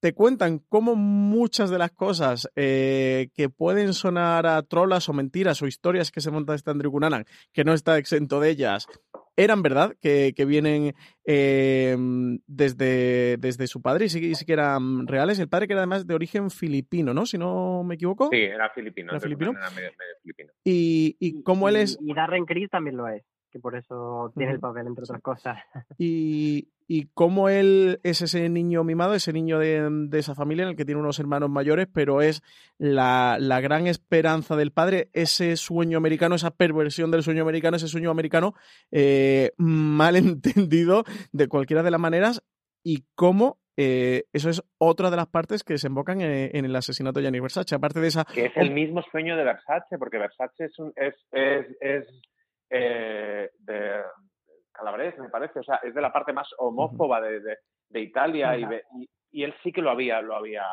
[0.05, 5.63] te cuentan cómo muchas de las cosas eh, que pueden sonar a trolas o mentiras
[5.63, 8.87] o historias que se monta este Andrew Cunanan, que no está exento de ellas,
[9.35, 11.97] eran verdad, que, vienen eh,
[12.47, 15.39] desde, desde su padre y sí, sí, que eran reales.
[15.39, 17.25] El padre que era además de origen filipino, ¿no?
[17.25, 18.29] Si no me equivoco.
[18.31, 19.11] Sí, era filipino.
[19.11, 19.55] Era filipino.
[20.65, 21.97] Y, y cómo él es...
[21.99, 25.57] Y Darren Criss también lo es que por eso tiene el papel, entre otras cosas.
[25.97, 30.77] Y, y cómo él es ese niño mimado, ese niño de, esa familia en el
[30.77, 32.43] que tiene unos hermanos mayores, pero es
[32.79, 38.11] la, gran esperanza del padre, ese sueño americano, esa perversión del sueño americano, ese sueño
[38.11, 38.55] americano
[38.91, 42.43] eh, mal entendido de cualquiera de las maneras,
[42.83, 47.21] y cómo eh, eso es otra de las partes que desembocan en, en, el asesinato
[47.21, 47.75] de Gianni Versace.
[47.75, 48.25] Aparte de esa.
[48.25, 52.07] Que es el mismo sueño de Versace, porque Versace es, un, es, es, es
[52.77, 54.03] eh, de
[54.73, 58.67] Calabrese, me parece, o sea, es de la parte más homófoba de, de, Italia y,
[59.31, 60.65] y, él sí que lo había, lo había,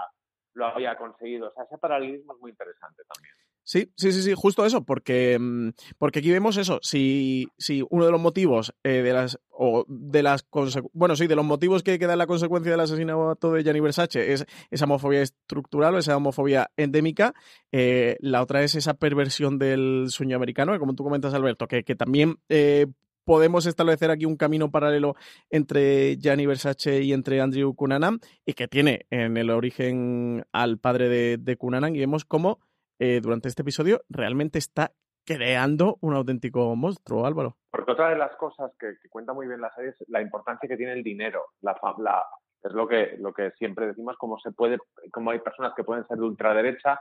[0.55, 1.49] lo había conseguido.
[1.49, 3.35] O sea, ese paralelismo es muy interesante también.
[3.63, 8.06] Sí, sí, sí, sí, justo eso, porque, mm, porque aquí vemos eso, si, si uno
[8.06, 10.45] de los motivos eh, de las, o de las
[10.93, 14.45] bueno, sí, de los motivos que, queda la consecuencia del asesinato de Gianni Versace es
[14.71, 17.34] esa homofobia estructural o esa homofobia endémica,
[17.71, 21.95] eh, la otra es esa perversión del sueño americano, como tú comentas, Alberto, que, que
[21.95, 22.88] también eh,
[23.26, 25.15] podemos establecer aquí un camino paralelo
[25.52, 31.10] entre Gianni Versace y entre Andrew Cunanan, y que tiene en el origen al padre
[31.10, 32.60] de, de Cunanan, y vemos cómo
[33.03, 34.91] eh, durante este episodio realmente está
[35.25, 37.57] creando un auténtico monstruo, Álvaro.
[37.71, 40.77] Porque otra de las cosas que, cuenta muy bien la serie es la importancia que
[40.77, 41.45] tiene el dinero.
[41.61, 42.23] La, la,
[42.61, 44.77] es lo que, lo que siempre decimos, cómo se puede,
[45.11, 46.99] cómo hay personas que pueden ser de ultraderecha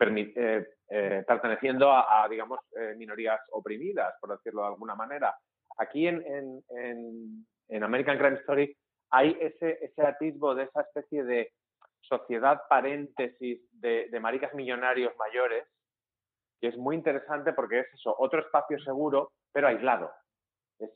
[0.00, 2.60] eh, eh, perteneciendo a, digamos,
[2.96, 5.34] minorías oprimidas, por decirlo de alguna manera.
[5.76, 6.22] Aquí en,
[6.70, 8.76] en, en, American Crime Story
[9.10, 11.52] hay ese, ese atisbo de esa especie de
[12.02, 15.66] sociedad paréntesis de, maricas millonarios mayores,
[16.60, 20.12] que es muy interesante porque es eso, otro espacio seguro, pero aislado.
[20.78, 20.90] Es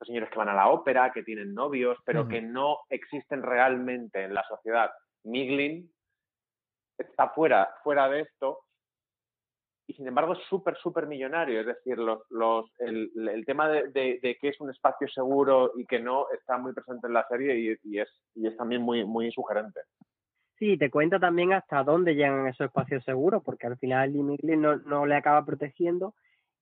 [0.00, 4.24] los señores que van a la ópera, que tienen novios, pero que no existen realmente
[4.24, 4.90] en la sociedad.
[5.24, 5.92] Miglin
[6.98, 8.64] está fuera, fuera de esto
[9.86, 11.60] y sin embargo es súper, súper millonario.
[11.60, 16.00] Es decir, los, los, el, tema de, de, que es un espacio seguro y que
[16.00, 19.30] no está muy presente en la serie y, y, es, y es también muy, muy
[19.32, 19.80] sugerente.
[20.62, 24.76] Sí, te cuenta también hasta dónde llegan esos espacios seguros, porque al final Lee no,
[24.76, 26.14] no le acaba protegiendo.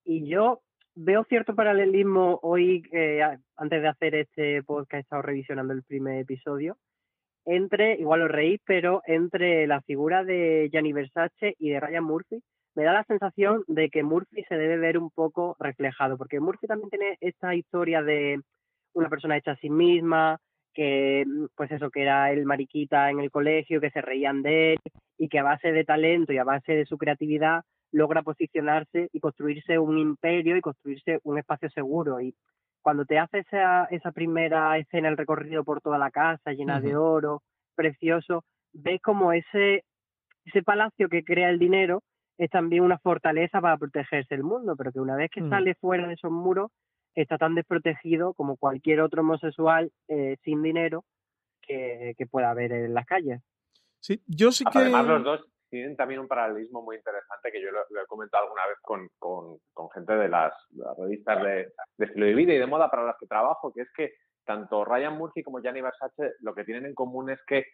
[0.07, 0.63] Y yo
[0.95, 3.21] veo cierto paralelismo hoy, eh,
[3.57, 6.79] antes de hacer este podcast, he estado revisionando el primer episodio,
[7.45, 12.43] entre, igual lo reí, pero entre la figura de Gianni Versace y de Ryan Murphy.
[12.75, 16.67] Me da la sensación de que Murphy se debe ver un poco reflejado, porque Murphy
[16.67, 18.41] también tiene esta historia de
[18.95, 20.41] una persona hecha a sí misma,
[20.75, 24.75] que mm, pues eso, que era el mariquita en el colegio, que se reían de
[24.75, 24.79] él
[25.19, 29.21] y que a base de talento y a base de su creatividad logra posicionarse y
[29.21, 32.21] construirse un imperio y construirse un espacio seguro.
[32.21, 32.35] Y
[32.83, 36.97] cuando te hace esa, esa primera escena, el recorrido por toda la casa llena de
[36.97, 37.43] oro,
[37.75, 39.85] precioso, ves como ese,
[40.45, 42.03] ese palacio que crea el dinero
[42.39, 45.51] es también una fortaleza para protegerse el mundo, pero que una vez que mm.
[45.51, 46.71] sale fuera de esos muros,
[47.15, 51.05] está tan desprotegido como cualquier otro homosexual eh, sin dinero
[51.63, 53.41] que, pueda haber en las calles.
[54.01, 54.79] Sí, yo sí que...
[54.79, 58.67] Además, los dos tienen también un paralelismo muy interesante que yo lo, he comentado alguna
[58.67, 60.53] vez con, con, gente de las,
[60.99, 63.89] revistas de, de, estilo de vida y de moda para las que trabajo, que es
[63.97, 67.67] que tanto Ryan Murphy como Gianni Versace lo que tienen en común es que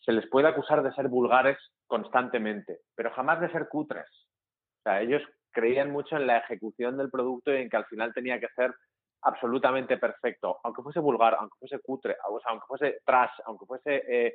[0.00, 4.08] se les puede acusar de ser vulgares constantemente, pero jamás de ser cutres.
[4.08, 8.12] O sea, ellos creían mucho en la ejecución del producto y en que al final
[8.12, 8.74] tenía que ser
[9.22, 14.34] absolutamente perfecto, aunque fuese vulgar, aunque fuese cutre, aunque fuese trash, aunque fuese eh,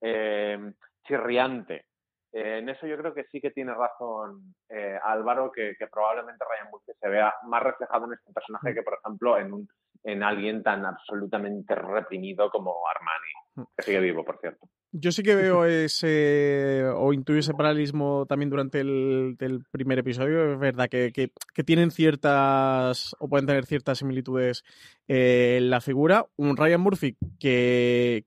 [0.00, 0.72] eh,
[1.04, 1.86] chirriante.
[2.32, 4.54] Eh, en eso yo creo que sí que tiene razón
[5.02, 8.74] Álvaro, que, probablemente Ryan Murphy se vea más reflejado en este personaje mm.
[8.74, 9.68] que, por ejemplo, en, un,
[10.04, 13.74] en alguien tan absolutamente reprimido como Armani, mm.
[13.76, 14.68] que sigue vivo, por cierto.
[14.94, 19.36] Yo sí que veo ese, o intuyo ese paralelismo también durante el,
[19.70, 20.52] primer episodio.
[20.52, 21.30] Es verdad que,
[21.64, 24.64] tienen ciertas, o pueden tener ciertas similitudes
[25.08, 26.26] eh, en la figura.
[26.36, 28.24] Un Ryan Murphy que,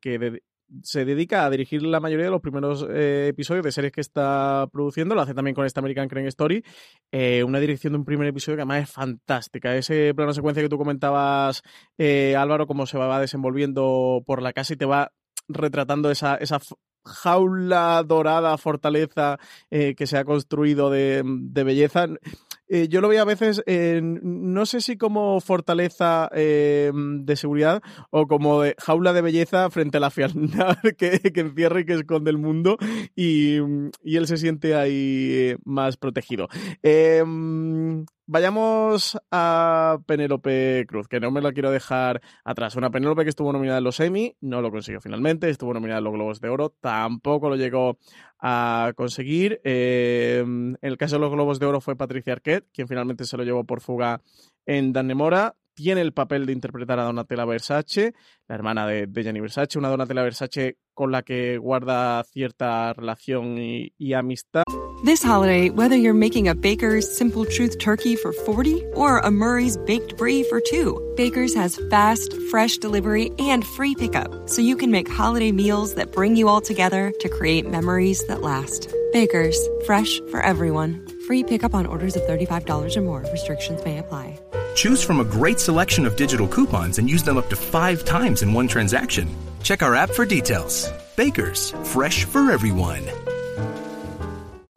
[0.82, 4.68] se dedica a dirigir la mayoría de los primeros eh, episodios de series que está
[4.72, 5.16] produciendo.
[5.16, 6.64] Lo hace también con esta American Crime Story.
[7.12, 9.76] Eh, una dirección de un primer episodio que además es fantástica.
[9.76, 11.62] Ese plano secuencia que tú comentabas,
[12.38, 15.12] Álvaro, cómo se va desenvolviendo por la casa y te va
[15.48, 16.60] retratando esa, esa
[17.06, 19.38] jaula dorada, fortaleza
[19.70, 22.08] eh, que se ha construido de, de belleza.
[22.68, 28.28] Eh, yo lo veo a veces, no sé si como fortaleza eh, de seguridad o
[28.28, 32.38] como de jaula de belleza frente a la fialdad que, encierra y que esconde el
[32.38, 32.78] mundo
[33.16, 33.58] y,
[34.04, 36.48] y él se siente ahí eh, más protegido.
[38.28, 42.76] Vayamos a Penélope Cruz, que no me la quiero dejar atrás.
[42.76, 46.06] Una Penélope que estuvo nominada en los Emmy, no lo consiguió finalmente, estuvo nominada en
[46.06, 48.00] los Globos de Oro, tampoco lo llegó
[48.40, 49.62] a conseguir.
[49.64, 53.38] Eh, en el caso de los Globos de Oro fue Patricia Arquette, quien finalmente se
[53.38, 54.22] lo llevó por fuga
[54.66, 55.56] en Dan Nemora.
[55.76, 58.14] Tiene el papel de interpretar a Donatella Versace,
[58.48, 63.58] la hermana de, de Gianni Versace, una Donatella Versace con la que guarda cierta relación
[63.58, 64.64] y, y amistad.
[65.04, 69.76] This holiday, whether you're making a Baker's Simple Truth turkey for 40 or a Murray's
[69.76, 74.92] Baked Brie for 2, Baker's has fast, fresh delivery and free pickup, so you can
[74.92, 78.90] make holiday meals that bring you all together to create memories that last.
[79.12, 81.06] Baker's, fresh for everyone.
[81.28, 83.26] Free pickup on orders of $35 or more.
[83.32, 84.40] Restrictions may apply.
[84.76, 88.44] Choose from a great selection of digital coupons and use them up to five times
[88.44, 89.34] in one transaction.
[89.64, 90.92] Check our app for details.
[91.16, 93.02] Bakers, fresh for everyone.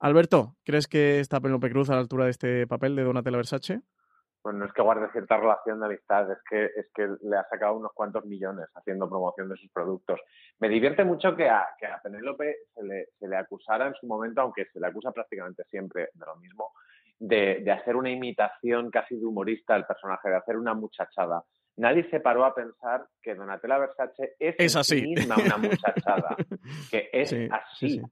[0.00, 3.80] Alberto, ¿crees que está Penélope Cruz a la altura de este papel de Donatella Versace?
[4.40, 7.44] Pues no es que guarde cierta relación de amistad, es que, es que le ha
[7.50, 10.20] sacado unos cuantos millones haciendo promoción de sus productos.
[10.60, 14.06] Me divierte mucho que a, que a Penélope se le, se le acusara en su
[14.06, 16.70] momento, aunque se le acusa prácticamente siempre de lo mismo,
[17.18, 21.42] de, de hacer una imitación casi de humorista del personaje, de hacer una muchachada.
[21.76, 25.00] Nadie se paró a pensar que Donatella Versace es, Es así.
[25.00, 26.36] sí misma una muchachada,
[26.92, 27.88] que es Sí, así.
[27.90, 28.02] sí,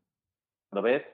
[0.77, 1.05] Cuando ves,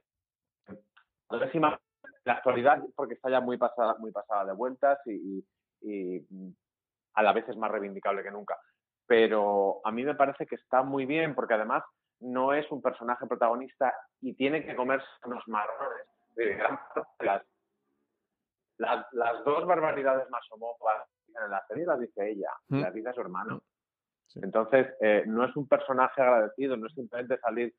[2.24, 5.46] la actualidad, porque está ya muy pasada, muy pasada de vueltas y, y-
[5.82, 6.52] y, mm,
[7.14, 8.58] a la vez es más reivindicable que nunca.
[9.06, 11.84] Pero a mí me parece que está muy bien, porque además
[12.20, 16.06] no es un personaje protagonista y tiene que comerse unos marrones.
[17.20, 17.42] Las,
[18.78, 22.80] las, las dos barbaridades más homófobas en la serie las dice ella, Mm.
[22.80, 23.60] las dice su hermano.
[24.26, 24.40] Sí.
[24.42, 27.74] Entonces, eh, no es un personaje agradecido, no es simplemente salir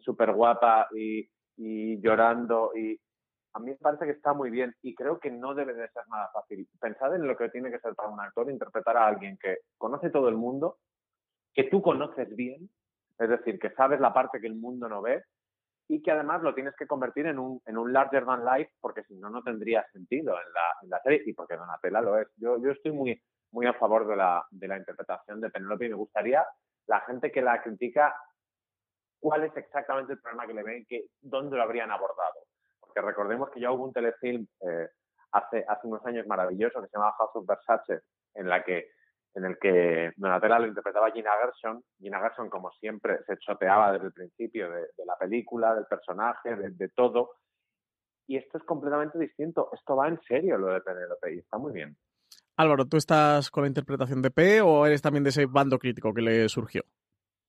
[0.00, 2.72] súper guapa y, y llorando.
[2.74, 2.98] Y
[3.54, 6.04] a mí me parece que está muy bien y creo que no debe de ser
[6.08, 6.66] nada fácil.
[6.80, 10.10] Pensad en lo que tiene que ser para un actor interpretar a alguien que conoce
[10.10, 10.78] todo el mundo,
[11.54, 12.70] que tú conoces bien,
[13.18, 15.22] es decir, que sabes la parte que el mundo no ve
[15.88, 19.04] y que además lo tienes que convertir en un, en un larger than life porque
[19.04, 22.28] si no, no tendría sentido en la, en la serie y porque Donatella lo es.
[22.36, 25.90] Yo, yo estoy muy, muy a favor de la, de la interpretación de Penélope y
[25.90, 26.44] me gustaría
[26.86, 28.14] la gente que la critica
[29.22, 32.40] cuál es exactamente el problema que le ven, que, dónde lo habrían abordado.
[32.80, 34.88] Porque recordemos que ya hubo un telefilm eh,
[35.30, 38.00] hace, unos años maravilloso que se llamaba House of Versace,
[38.34, 38.48] en,
[39.44, 41.84] el que Donatella lo interpretaba Gina Gershon.
[42.00, 46.88] Gina Gershon, como siempre, se choteaba desde el principio de, la película, del personaje, de,
[46.88, 47.30] todo.
[48.26, 49.70] Y esto es completamente distinto.
[49.72, 51.96] Esto va en serio lo de Penélope y está muy bien.
[52.56, 56.12] Álvaro, ¿tú estás con la interpretación de P o eres también de ese bando crítico
[56.12, 56.82] que le surgió?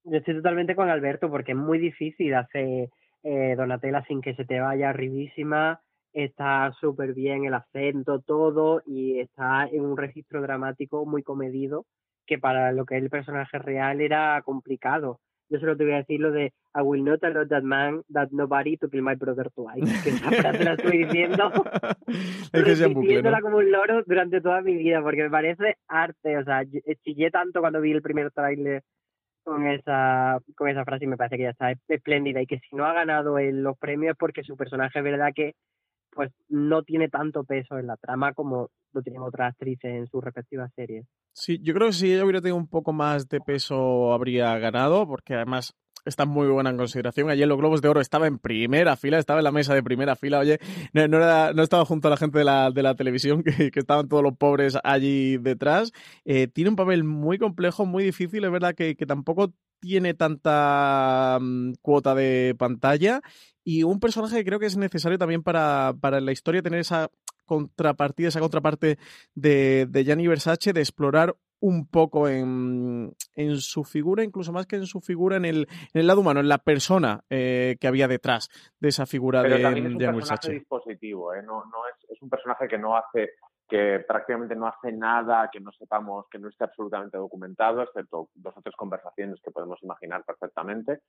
[0.06, 2.90] Yo estoy totalmente con Alberto porque es muy difícil hacer
[3.24, 5.82] eh, Donatella sin que se te vaya arribísima.
[6.12, 11.86] Está súper bien el acento, todo, y está en un registro dramático muy comedido
[12.26, 15.20] que para lo que es el personaje real era complicado.
[15.50, 18.30] Yo solo te voy a decir lo de I will not allow that man, that
[18.32, 20.04] nobody to kill my brother twice.
[20.04, 21.52] Que esa frase la estoy diciendo
[22.54, 23.42] es que sea bucle, ¿no?
[23.42, 26.38] como un loro durante toda mi vida, porque me parece arte.
[26.38, 28.84] O sea, eh, chillé tanto cuando vi el primer tráiler
[29.44, 32.42] con esa, con esa frase y me parece que ya está es- espléndida.
[32.42, 35.32] Y que si no ha ganado en los premios es porque su personaje es verdad
[35.36, 35.54] que
[36.12, 40.24] pues no tiene tanto peso en la trama como lo tienen otras actrices en sus
[40.24, 41.06] respectivas series.
[41.34, 45.08] Sí, yo creo que si ella hubiera tenido un poco más de peso habría ganado,
[45.08, 45.74] porque además
[46.06, 47.30] está muy buena en consideración.
[47.30, 50.16] Ayer los Globos de Oro estaba en primera fila, estaba en la mesa de primera
[50.16, 50.40] fila.
[50.40, 50.60] Oye,
[50.94, 55.38] no, estaba junto a la gente de la, televisión, que, estaban todos los pobres allí
[55.38, 55.92] detrás.
[56.26, 58.44] Eh, tiene un papel muy complejo, muy difícil.
[58.44, 63.22] Es verdad que, tampoco tiene tanta mm, cuota de pantalla.
[63.64, 67.10] Y un personaje que creo que es necesario también para, para la historia tener esa
[67.46, 68.98] contrapartida, esa contraparte
[69.36, 74.76] de, de Gianni Versace, de explorar un poco en, en, su figura, incluso más que
[74.76, 78.10] en su figura, en el, en el lado humano, en la persona eh, que había
[78.10, 78.50] detrás
[78.82, 81.42] de esa figura Pero de, también es un de personaje dispositivo, ¿eh?
[81.42, 83.32] no, no es, es un personaje que no hace
[83.70, 88.58] que prácticamente no hace nada que no sepamos, que no esté absolutamente documentado, excepto dos
[88.58, 91.00] o tres conversaciones que podemos imaginar perfectamente,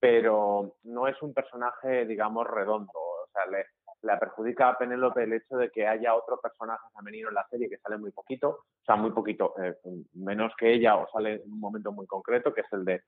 [0.00, 2.90] pero no es un personaje, digamos, redondo.
[2.92, 3.66] O sea, le,
[4.02, 7.68] le perjudica a Penélope el hecho de que haya otro personaje femenino en la serie
[7.68, 9.76] que sale muy poquito, o sea, muy poquito, eh,
[10.14, 13.02] menos que ella, o sale en un momento muy concreto, que es el de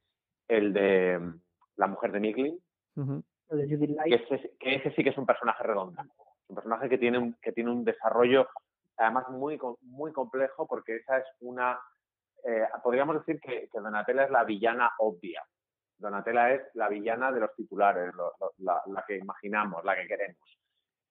[0.49, 1.41] el de mm,
[1.77, 2.61] la mujer de Miglin,
[2.97, 3.25] Uh -huh.
[3.51, 4.29] El de Judith Light.
[4.29, 6.01] que ese, que ese sí que es un personaje redondo.
[6.01, 8.49] Es un personaje que tiene un, que tiene un desarrollo
[8.97, 11.79] además muy, muy complejo porque esa es una,
[12.45, 15.43] eh, podríamos decir que, que, Donatella es la villana obvia.
[15.99, 20.07] Donatella es la villana de los titulares, lo, lo, la, la, que imaginamos, la que
[20.07, 20.59] queremos.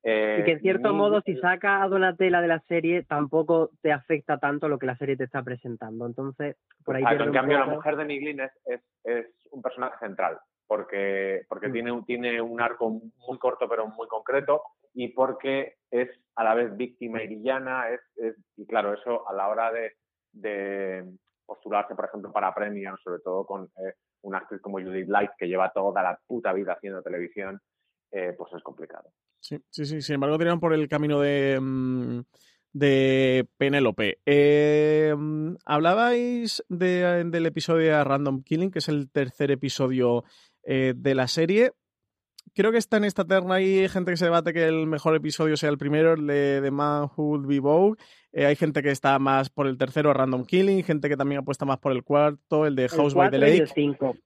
[0.03, 3.91] Eh, y que en cierto modo, si saca a Donatella de la serie, tampoco te
[3.91, 6.05] afecta tanto lo que la serie te está presentando.
[6.05, 7.03] Entonces, por ahí...
[7.03, 7.69] Exacto, en cambio, poco...
[7.69, 10.37] la mujer de Miglin es, es, es un personaje central
[10.67, 11.71] porque, porque mm.
[11.71, 16.75] tiene, tiene un arco muy corto pero muy concreto y porque es a la vez
[16.75, 19.93] víctima y villana, es, es, y claro, eso a la hora de,
[20.31, 21.03] de,
[21.45, 25.47] postularse, por ejemplo, para premios, sobre todo con eh, una actriz como Judith Light, que
[25.47, 27.59] lleva toda la puta vida haciendo televisión,
[28.11, 29.09] eh, pues es complicado.
[29.43, 31.59] Sí, sí, sí, sin embargo, tiran por el camino de...
[31.61, 32.21] Mmm
[32.73, 34.19] de Penélope.
[34.25, 35.15] Eh,
[35.65, 40.25] hablabais de, del episodio de Random Killing, que es el tercer episodio
[40.63, 41.71] eh, de la serie.
[42.55, 45.55] Creo que está en esta terna hay gente que se debate que el mejor episodio
[45.55, 47.97] sea el primero, el de The Man Who Would Be Vogue.
[48.31, 51.65] Eh, hay gente que está más por el tercero, Random Killing, gente que también apuesta
[51.65, 53.65] más por el cuarto, el de House by the Lake.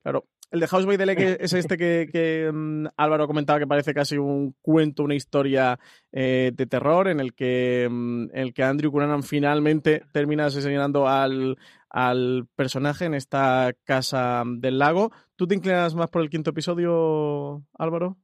[0.02, 3.68] Claro, el de House by the Lake es este que, que um, Álvaro comentaba que
[3.68, 5.80] parece casi un cuento, una historia
[6.12, 11.08] eh, de terror en el que, um, en el que Andrew Cunanan finalmente termina asesinando
[11.08, 11.58] al,
[11.90, 15.12] al personaje en esta casa del lago.
[15.36, 18.18] ¿Tú te inclinas más por el quinto episodio, Álvaro?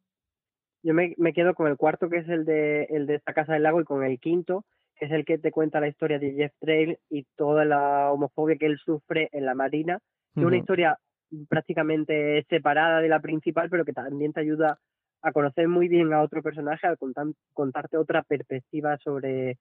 [0.84, 3.54] Yo me, me quedo con el cuarto, que es el de, el de esta casa
[3.54, 4.66] del lago, y con el quinto,
[4.96, 8.58] que es el que te cuenta la historia de Jeff Trail y toda la homofobia
[8.58, 10.00] que él sufre en la marina.
[10.36, 10.48] Es uh -huh.
[10.48, 11.00] una historia
[11.50, 14.80] prácticamente separada de la principal, pero que también te ayuda
[15.22, 19.58] a conocer muy bien a otro personaje, a contar, contarte otra perspectiva sobre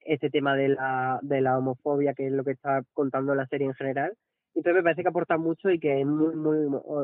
[0.00, 3.66] este tema de la, de la homofobia, que es lo que está contando la serie
[3.66, 4.14] en general.
[4.56, 6.56] Entonces me parece que aporta mucho y que es muy, muy,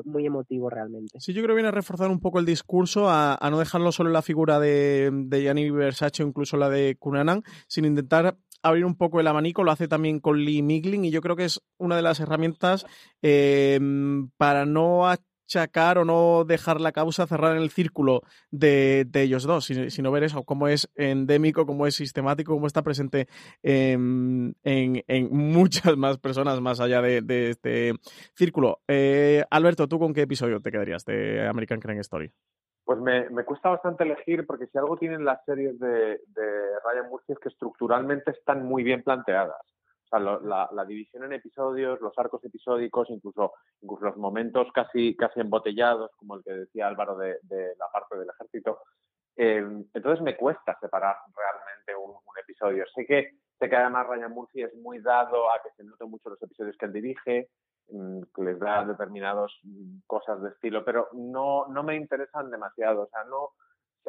[0.05, 1.21] muy emotivo realmente.
[1.21, 3.93] Sí, yo creo que viene a reforzar un poco el discurso, a, a no dejarlo
[3.93, 8.39] solo en la figura de, de Gianni Versace o incluso la de Cunanan, sino intentar
[8.63, 11.45] abrir un poco el abanico, lo hace también con Lee Miglin y yo creo que
[11.45, 12.87] es una de las herramientas
[13.21, 13.79] eh,
[14.37, 15.07] para no
[15.57, 20.11] achacar o no dejar la causa cerrar en el círculo de, de ellos dos, sino,
[20.11, 23.29] ver eso, cómo es endémico, cómo es sistemático, cómo está presente
[23.63, 27.93] en, en, en muchas más personas más allá de, de este
[28.35, 28.81] círculo.
[28.89, 32.31] Eh, Alberto, ¿tú con qué episodio te quedarías de American Crime Story?
[32.85, 37.09] Pues me, me, cuesta bastante elegir porque si algo tienen las series de, de Ryan
[37.11, 39.63] Murphy es que estructuralmente están muy bien planteadas.
[40.19, 46.45] La, división en episodios, los arcos episódicos, incluso, los momentos casi, casi embotellados, como el
[46.45, 48.81] que decía Álvaro de, de la parte del ejército.
[49.37, 52.85] Eh, entonces me cuesta separar realmente un, episodio.
[52.95, 56.31] Sé que, sé que además Ryan Murphy es muy dado a que se noten mucho
[56.31, 57.49] los episodios que él dirige,
[57.89, 59.53] que les da determinadas
[60.07, 63.03] cosas de estilo, pero no, no me interesan demasiado.
[63.03, 63.51] O sea, no,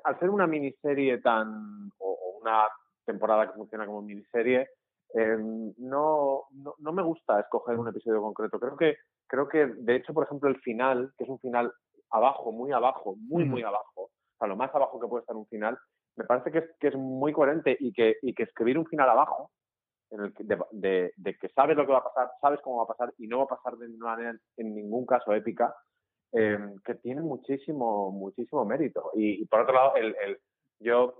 [0.03, 2.67] al ser una miniserie tan, o una
[3.05, 4.69] temporada que funciona como miniserie,
[5.13, 5.37] eh,
[5.77, 8.59] no, no, no, me gusta escoger un episodio concreto.
[8.59, 8.97] Creo que,
[9.27, 11.71] creo que, de hecho, por ejemplo, el final, que es un final
[12.09, 15.47] abajo, muy abajo, muy, muy abajo, o sea, lo más abajo que puede estar un
[15.47, 15.77] final,
[16.15, 19.09] me parece que es, que es muy coherente y que, y que escribir un final
[19.09, 19.51] abajo
[20.11, 22.77] en el que, de, de, de, que sabes lo que va a pasar, sabes cómo
[22.77, 25.75] va a pasar y no va a pasar de ninguna manera en ningún caso épica,
[26.33, 29.11] eh, que tiene muchísimo, muchísimo mérito.
[29.15, 30.39] Y, y por otro lado, el, el,
[30.79, 31.15] yo,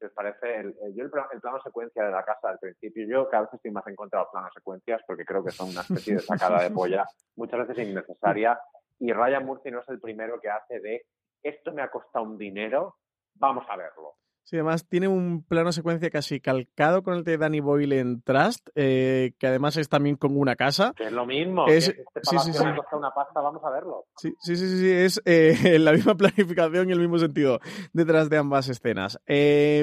[0.00, 0.56] ¿les parece?
[0.56, 3.54] El, el, yo el, el, plano secuencia de la casa al principio, yo cada vez
[3.54, 6.20] estoy más en contra de los planos secuencias porque creo que son una especie de
[6.20, 7.04] sacada de polla,
[7.36, 8.58] muchas veces innecesaria.
[8.98, 11.06] Y Ryan Murphy no es el primero que hace de
[11.42, 12.96] esto me ha costado un dinero,
[13.34, 14.16] vamos a verlo.
[14.44, 18.68] Sí, además tiene un plano secuencia casi calcado con el de Danny Boyle en Trust,
[18.74, 20.92] eh, que además es también como una casa.
[20.94, 21.66] Que es lo mismo.
[21.66, 24.04] Es, que este sí, sí, una pasta, vamos a verlo.
[24.16, 27.58] Sí, sí, sí, sí, es eh, la misma planificación y el mismo sentido
[27.94, 29.18] detrás de ambas escenas.
[29.26, 29.82] Eh,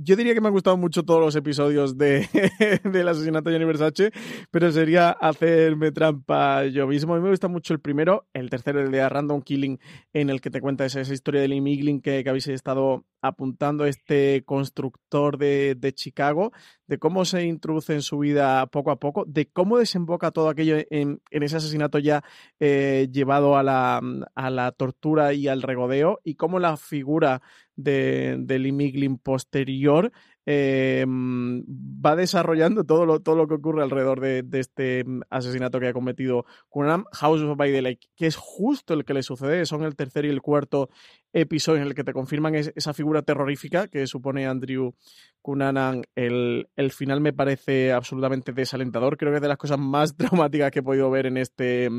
[0.00, 2.28] yo diría que me han gustado mucho todos los episodios de,
[2.84, 4.12] del asesinato de Gianni Versace,
[4.50, 7.14] pero sería hacerme trampa yo mismo.
[7.14, 9.80] A mí me gusta mucho el primero, el tercero, el de Random Killing,
[10.12, 13.84] en el que te cuenta esa, historia del Lee Miglin que, que, habéis estado apuntando
[13.84, 16.52] este constructor de, de, Chicago,
[16.86, 20.76] de cómo se introduce en su vida poco a poco, de cómo desemboca todo aquello
[20.90, 22.22] en, ese asesinato ya
[22.60, 24.00] eh, llevado a la,
[24.34, 27.42] a la tortura y al regodeo, y cómo la figura
[27.76, 30.12] de, del Imiglin posterior
[30.50, 35.92] eh, va desarrollando todo lo, todo lo que ocurre alrededor de, este asesinato que ha
[35.92, 39.82] cometido Kunam, House of by the Lake, que es justo el que le sucede, son
[39.82, 40.88] el tercer y el cuarto
[41.34, 44.94] episodio en el que te confirman es, esa figura terrorífica que supone Andrew
[45.42, 46.04] Cunanan.
[46.14, 50.70] El, el, final me parece absolutamente desalentador, creo que es de las cosas más dramáticas
[50.70, 51.90] que he podido ver en este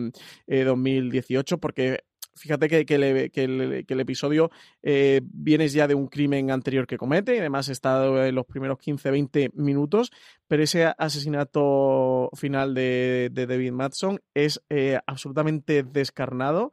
[0.47, 1.99] eh, 2018, porque
[2.39, 4.49] fíjate que, el, episodio
[4.81, 8.77] eh, viene ya de un crimen anterior que comete, y además está en los primeros
[8.79, 10.11] 15-20 minutos,
[10.47, 16.71] pero ese asesinato final de, de David Madson es eh, absolutamente descarnado.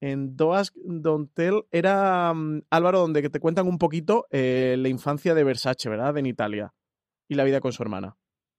[0.00, 5.42] En Doas Dontel era um, Álvaro, donde te cuentan un poquito eh, la infancia de
[5.42, 6.18] Versace, ¿verdad?
[6.18, 6.74] En Italia
[7.28, 8.16] y la vida con su hermana.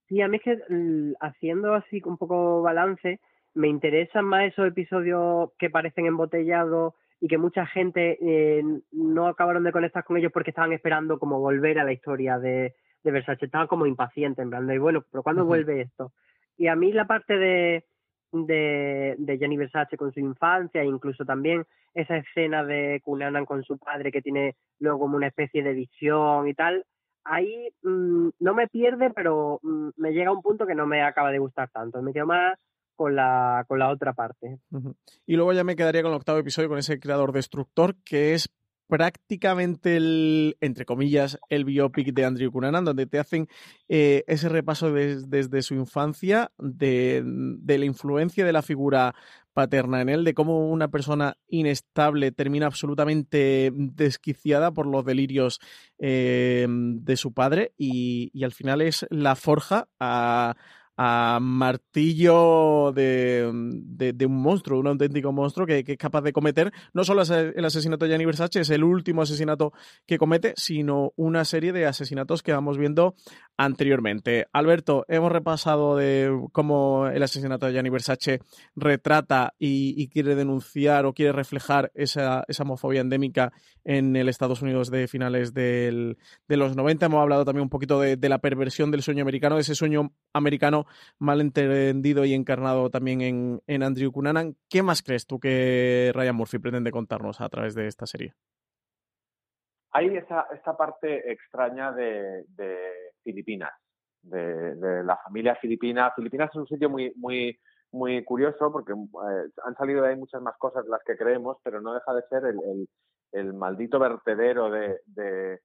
[0.07, 3.19] Sí, a mí es que haciendo así un poco balance,
[3.57, 9.63] me interesan más esos episodios que parecen embotellados y que mucha gente eh, no acabaron
[9.63, 13.45] de conectar con ellos porque estaban esperando como volver a la historia de, de Versace,
[13.45, 15.49] estaban como impacientes, en plan de, bueno, pero ¿cuándo uh -huh.
[15.49, 16.13] vuelve esto?
[16.55, 17.85] Y a mí la parte de,
[18.31, 23.79] de, de Jenny Versace con su infancia, incluso también esa escena de Cunanan con su
[23.79, 26.85] padre que tiene luego como una especie de visión y tal,
[27.23, 31.01] ahí mmm, no me pierde, pero mmm, me llega a un punto que no me
[31.01, 32.03] acaba de gustar tanto.
[32.03, 32.53] Me quedo más
[32.97, 34.59] con la, con la otra parte.
[35.25, 38.49] Y luego ya me quedaría con el octavo episodio, con ese creador destructor, que es
[38.87, 43.47] prácticamente el, entre comillas, el biopic de Andrew Cunanan, donde te hacen
[43.87, 49.13] eh, ese repaso de, desde su infancia, de, de, la influencia de la figura
[49.53, 55.59] paterna en él, de cómo una persona inestable termina absolutamente desquiciada por los delirios
[55.99, 60.55] eh, de su padre y, y, al final es la forja a
[60.97, 67.03] a martillo de, de, un monstruo, un auténtico monstruo que, es capaz de cometer no
[67.03, 69.73] solo el asesinato de Gianni Versace, es el último asesinato
[70.07, 73.15] que comete, sino una serie de asesinatos que vamos viendo
[73.57, 74.47] anteriormente.
[74.53, 78.39] Alberto, hemos repasado de cómo el asesinato de Gianni Versace
[78.75, 83.53] retrata y, y quiere denunciar o quiere reflejar esa, esa, homofobia endémica
[83.85, 86.17] en el Estados Unidos de finales del,
[86.47, 87.05] de los 90.
[87.05, 90.11] Hemos hablado también un poquito de, de la perversión del sueño americano, de ese sueño
[90.33, 90.86] americano
[91.19, 94.55] mal entendido y encarnado también en, en, Andrew Cunanan.
[94.69, 98.33] ¿Qué más crees tú que Ryan Murphy pretende contarnos a través de esta serie?
[99.91, 102.45] Hay esa, esta parte extraña de,
[103.23, 103.71] Filipinas,
[104.21, 106.11] de, la familia filipina.
[106.15, 107.59] Filipinas es un sitio muy, muy,
[107.91, 111.57] muy curioso porque eh, han salido de ahí muchas más cosas de las que creemos,
[111.63, 112.89] pero no deja de ser el, el,
[113.31, 115.61] el maldito vertedero de, de,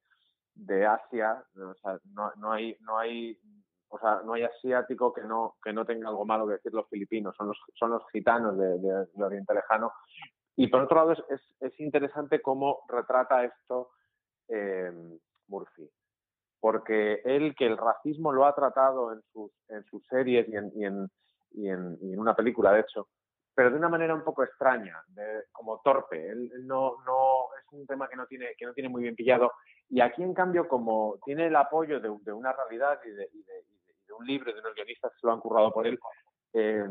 [0.54, 1.44] de Asia.
[1.56, 3.38] O sea, no, no, hay, no hay
[3.92, 6.88] o sea, no hay asiático que no, que no tenga algo malo que decir los
[6.88, 9.92] filipinos, son los, son los gitanos de, de, de Oriente Lejano.
[10.56, 13.90] Y por otro lado, es, es, es interesante cómo retrata esto
[14.48, 14.90] eh,
[15.48, 15.90] Murphy,
[16.58, 20.72] porque él, que el racismo lo ha tratado en sus, en sus series y en,
[20.74, 21.10] y, en,
[21.52, 23.08] y, en, y en una película, de hecho,
[23.54, 26.30] pero de una manera un poco extraña, de, como torpe.
[26.30, 29.14] Él, él, no, no es un tema que no tiene que no tiene muy bien
[29.14, 29.52] pillado.
[29.90, 33.42] Y aquí, en cambio, como tiene el apoyo de, de una realidad y de, y
[33.42, 33.71] de,
[34.12, 35.98] de un libro de unos guionistas que se lo han currado por él,
[36.52, 36.84] eh,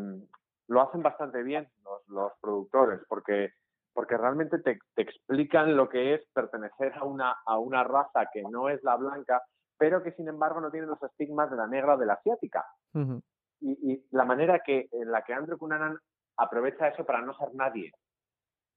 [0.68, 3.54] lo hacen bastante bien los, los productores, porque,
[3.94, 8.42] porque realmente te, te, explican lo que es pertenecer a una, a una raza que
[8.44, 9.42] no es la blanca,
[9.78, 12.66] pero que sin embargo no tiene los estigmas de la negra o de la asiática.
[12.94, 13.22] Uh -huh.
[13.60, 15.98] y, y, la manera que, en la que Andrew Cunanan
[16.38, 17.92] aprovecha eso para no ser nadie.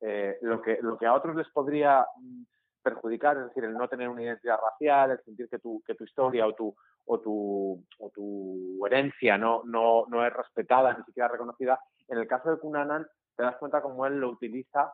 [0.01, 2.07] Eh, lo, que, lo que a otros les podría
[2.85, 6.05] perjudicar, es decir, el no tener una identidad racial, el sentir que tu, que tu
[6.05, 6.73] historia o tu,
[7.07, 11.81] o tu, o tu herencia no, no, es respetada, ni siquiera reconocida.
[12.09, 13.07] En el caso de Cunanan,
[13.37, 14.93] te das cuenta cómo él lo utiliza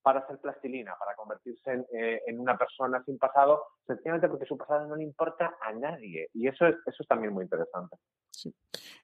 [0.00, 4.86] para hacer plastilina, para convertirse en, eh, una persona sin pasado, sencillamente porque su pasado
[4.86, 6.30] no le importa a nadie.
[6.32, 7.96] Y eso es, eso es también muy interesante.
[8.30, 8.54] Sí.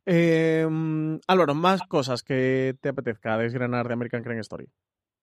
[0.07, 4.69] Eh, más cosas que te apetezca desgranar de American Crime Story.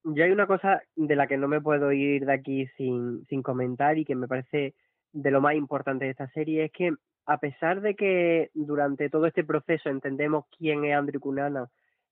[0.04, 3.42] Yo hay una cosa de la que no me puedo ir de aquí sin, sin
[3.42, 4.74] comentar y que me parece
[5.12, 6.92] de lo más importante de esta serie es que
[7.26, 11.66] a pesar de que durante todo este proceso entendemos quién es Andrew Cunanan,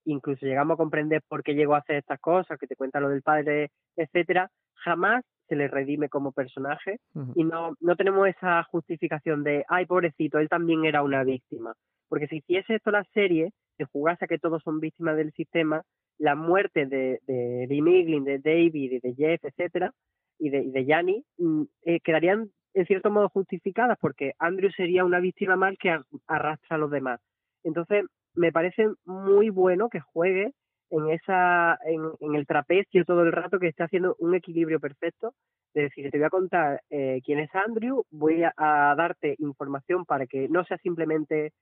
[0.04, 3.08] incluso llegamos a comprender por qué llegó a hacer estas cosas, que te cuenta lo
[3.08, 7.32] del padre, etcétera, jamás se le redime como personaje uh -huh.
[7.34, 11.74] y no, no tenemos esa justificación de, ay, pobrecito, él también era una víctima.
[12.08, 15.82] Porque si hiciese esto la serie, se jugase a que todos son víctimas del sistema,
[16.20, 19.92] la muerte de, de Lee Miglin, de David y de Jeff, etcétera,
[20.38, 25.04] y de, y de Yanni mm, eh, quedarían en cierto modo justificadas porque Andrew sería
[25.04, 27.20] una víctima más que arrastra a los demás.
[27.64, 28.04] Entonces,
[28.34, 30.52] me parece muy bueno que juegue
[30.90, 35.34] en esa en, en el trapecio todo el rato que esté haciendo un equilibrio perfecto
[35.74, 40.26] de decir te voy a contar eh, quién es Andrew voy a, darte información para
[40.26, 41.52] que no sea simplemente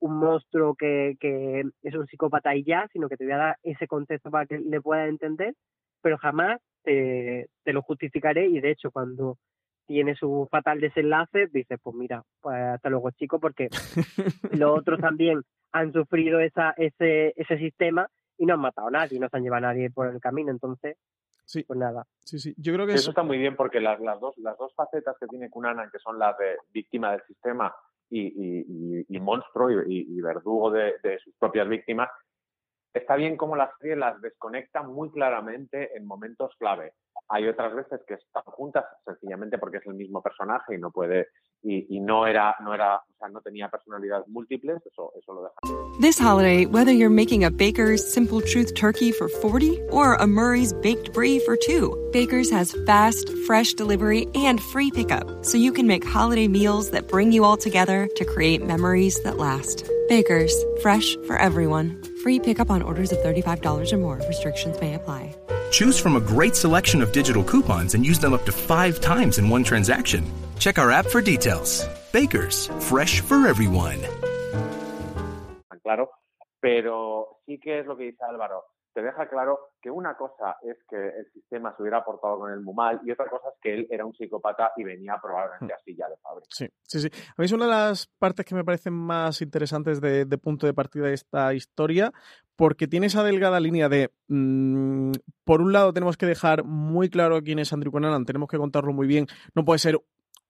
[0.00, 3.56] un monstruo que, que es un psicópata y ya sino que te voy a dar
[3.62, 5.54] ese contexto para que le puedas entender
[6.02, 9.38] pero jamás te, te lo justificaré y de hecho cuando
[9.86, 13.68] tiene su fatal desenlace dices pues mira pues hasta luego chico porque
[14.52, 15.42] los otros también
[15.72, 19.42] han sufrido esa, ese, ese sistema y no han matado a nadie, no se han
[19.42, 20.96] llevado a nadie por el camino, entonces,
[21.44, 21.64] sí.
[21.64, 22.06] pues nada.
[22.20, 24.74] Sí, sí, yo creo que eso, está muy bien porque las, las, dos, las dos
[24.74, 27.74] facetas que tiene Kunanan, que son las de víctima del sistema
[28.10, 32.08] y, y, y, monstruo y, verdugo de, de, sus propias víctimas,
[32.96, 36.92] está bien como la serie las desconecta muy claramente en momentos clave.
[37.28, 41.28] Hay otras veces que están juntas sencillamente porque es el mismo personaje y no puede
[41.62, 45.42] y, y no era no era o sea no tenía personalidades múltiples eso eso lo
[45.42, 45.54] deja.
[46.00, 50.72] This holiday, whether you're making a Baker's Simple Truth turkey for 40 or a Murray's
[50.74, 55.86] baked brie for 2, Baker's has fast, fresh delivery and free pickup so you can
[55.86, 59.90] make holiday meals that bring you all together to create memories that last.
[60.08, 62.00] Baker's, fresh for everyone.
[62.26, 64.20] Free pickup on orders of $35 or more.
[64.26, 65.32] Restrictions may apply.
[65.70, 69.38] Choose from a great selection of digital coupons and use them up to five times
[69.38, 70.24] in one transaction.
[70.58, 71.86] Check our app for details.
[72.10, 74.00] Bakers, fresh for everyone.
[75.84, 76.10] Claro,
[76.60, 78.64] pero sí que es lo que dice Álvaro.
[78.96, 82.60] Te deja claro que una cosa es que el sistema se hubiera portado con él
[82.60, 85.94] muy mal y otra cosa es que él era un psicópata y venía probablemente así
[85.94, 86.48] ya de fábrica.
[86.48, 87.08] Sí, sí, sí.
[87.12, 90.66] A mí es una de las partes que me parecen más interesantes de, de punto
[90.66, 92.10] de partida de esta historia
[92.56, 95.12] porque tiene esa delgada línea de, mmm,
[95.44, 98.94] por un lado tenemos que dejar muy claro quién es Andrew Conan, tenemos que contarlo
[98.94, 100.00] muy bien, no puede ser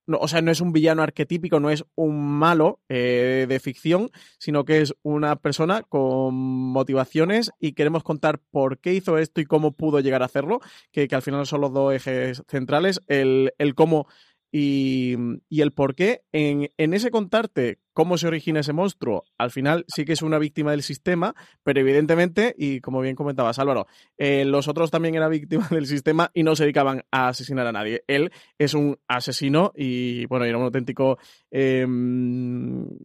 [0.07, 4.11] no, o sea, no es un villano arquetípico, no es un malo eh, de ficción,
[4.39, 9.47] sino que es una persona con motivaciones y queremos contar por qué hizo esto y
[9.47, 10.61] cómo pudo llegar a hacerlo,
[10.93, 14.07] que, que al final son los dos ejes centrales, el, el cómo
[14.53, 15.17] y,
[15.49, 16.23] y, el por qué.
[16.33, 20.39] En, en ese contarte cómo se origina ese monstruo, al final sí que es una
[20.39, 23.87] víctima del sistema, pero evidentemente, y como bien comentabas Álvaro,
[24.19, 27.73] eh, los otros también eran víctimas del sistema y no se dedicaban a asesinar a
[27.73, 28.05] nadie.
[28.07, 31.17] Él es un asesino y, bueno, era un auténtico
[31.51, 31.87] eh,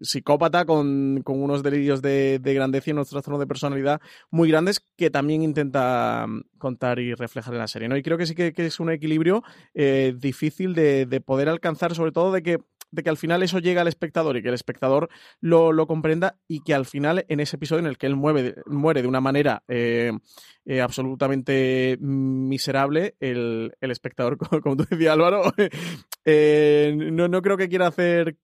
[0.01, 5.09] psicópata con, unos delirios de, de grandeza y unos trastornos de personalidad muy grandes que
[5.09, 6.25] también intenta
[6.57, 7.87] contar y reflejar en la serie.
[7.87, 7.95] ¿no?
[7.95, 9.41] Y creo que sí que, es un equilibrio
[9.73, 12.59] eh, difícil de poder alcanzar, sobre todo de que
[12.91, 16.37] de que al final eso llega al espectador y que el espectador lo, lo comprenda
[16.47, 19.21] y que al final en ese episodio en el que él mueve, muere de una
[19.21, 20.11] manera eh,
[20.71, 25.43] eh, absolutamente miserable, el, el espectador, como, como, tú decías Álvaro,
[26.25, 28.37] eh, no, no creo que quiera hacer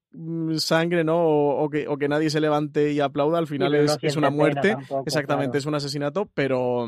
[0.57, 1.19] sangre, ¿no?
[1.19, 4.29] O, o, que, o, que, nadie se levante y aplauda, al final es, es, una
[4.29, 5.59] muerte, tampoco, exactamente, claro.
[5.59, 6.85] es un asesinato, pero,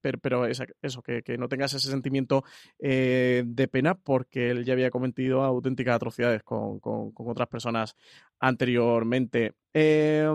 [0.00, 2.44] pero, pero eso, que, que, no tengas ese sentimiento
[2.78, 7.96] eh, de pena porque él ya había cometido auténticas atrocidades con, con, con otras personas
[8.40, 9.54] anteriormente.
[9.74, 10.26] Eh,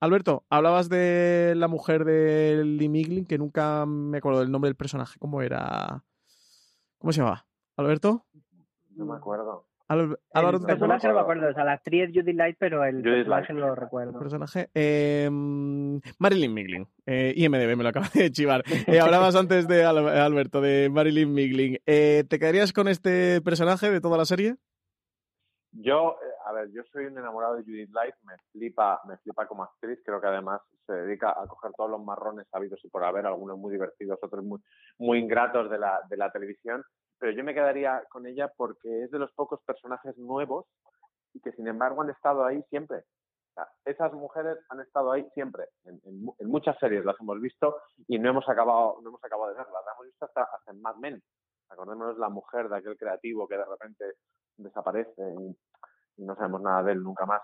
[0.00, 4.76] Alberto, hablabas de la mujer de Lee Miglin, que nunca me acuerdo del nombre del
[4.76, 6.04] personaje, ¿cómo era?
[6.98, 7.46] ¿Cómo se llamaba?
[7.76, 8.24] ¿Alberto?
[8.94, 9.66] No me acuerdo.
[9.88, 12.96] Al, Álvaro, el personaje no me acuerdo, o sea, la actriz Judy Light, pero el
[12.96, 13.60] Judy personaje Light.
[13.60, 14.12] no lo recuerdo.
[14.12, 15.28] El personaje, eh,
[16.18, 18.64] Marilyn Miglin, eh, IMDB me lo acaba de chivar.
[18.88, 21.78] Eh, hablabas antes de Al Alberto, de Marilyn Miglin.
[21.86, 24.56] Eh, ¿Te quedarías con este personaje de toda la serie?
[25.78, 29.46] Yo, eh, a ver, yo soy un enamorado de Judith Light, me flipa, me flipa
[29.46, 33.04] como actriz, creo que además se dedica a coger todos los marrones habidos y por
[33.04, 34.58] haber, algunos muy divertidos, otros muy,
[34.98, 36.82] muy ingratos de la, de la televisión,
[37.18, 40.64] pero yo me quedaría con ella porque es de los pocos personajes nuevos
[41.34, 42.98] y que sin embargo han estado ahí siempre.
[42.98, 47.38] O sea, esas mujeres han estado ahí siempre, en, en, en, muchas series las hemos
[47.38, 47.76] visto
[48.08, 50.80] y no hemos acabado, no hemos acabado de verlas, las hemos visto hasta, hasta en
[50.80, 51.22] Mad Men.
[51.68, 54.04] Acordémonos la mujer de aquel creativo que de repente
[54.56, 55.56] desaparece y,
[56.16, 57.42] y no sabemos nada de él nunca más.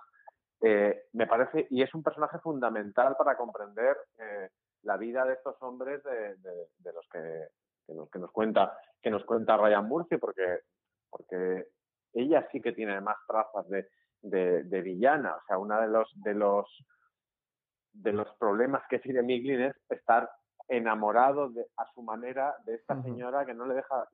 [0.60, 4.48] Eh, me parece, y es un personaje fundamental para comprender eh,
[4.82, 7.48] la vida de estos hombres de, de, de los que,
[7.86, 10.60] que, nos, que, nos, cuenta que nos cuenta Ryan Murphy, porque,
[11.10, 11.66] porque
[12.12, 15.36] ella sí que tiene más trazas de, villana.
[15.36, 16.84] O sea, uno de los, de los
[17.94, 20.30] de los problemas que tiene Miglin es estar
[20.68, 23.02] enamorado de, a su manera de esta uh -huh.
[23.02, 24.08] señora que no le deja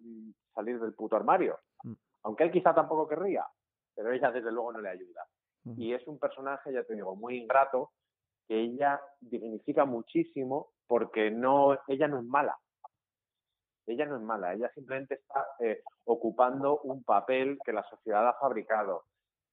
[0.53, 1.61] salir del puto armario.
[1.85, 1.97] Uh -huh.
[2.29, 3.47] Aunque él quizá tampoco querría,
[3.95, 5.27] pero ella desde luego no le ayuda.
[5.79, 7.93] Y es un personaje, ya te digo, muy ingrato,
[8.47, 12.55] que ella dignifica muchísimo porque no, ella no es mala.
[13.87, 18.35] ella no es mala, ella simplemente está eh, ocupando un papel que la sociedad ha
[18.35, 19.05] fabricado.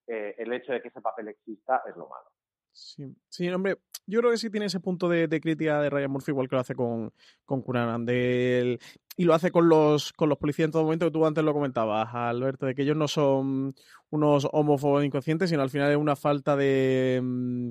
[0.05, 2.27] Eh, el hecho de que ese papel exista es lo malo.
[2.75, 6.31] Sí, sí, hombre, yo creo que sí tiene ese punto de, crítica de Ryan Murphy,
[6.31, 7.13] igual que lo hace con,
[7.45, 11.25] con Cunanan, y lo hace con los, con los policías en todo momento, que tú
[11.25, 13.75] antes lo comentabas, Alberto, de que ellos no son
[14.09, 17.69] unos homófobos inconscientes, sino al final es una falta de, mm,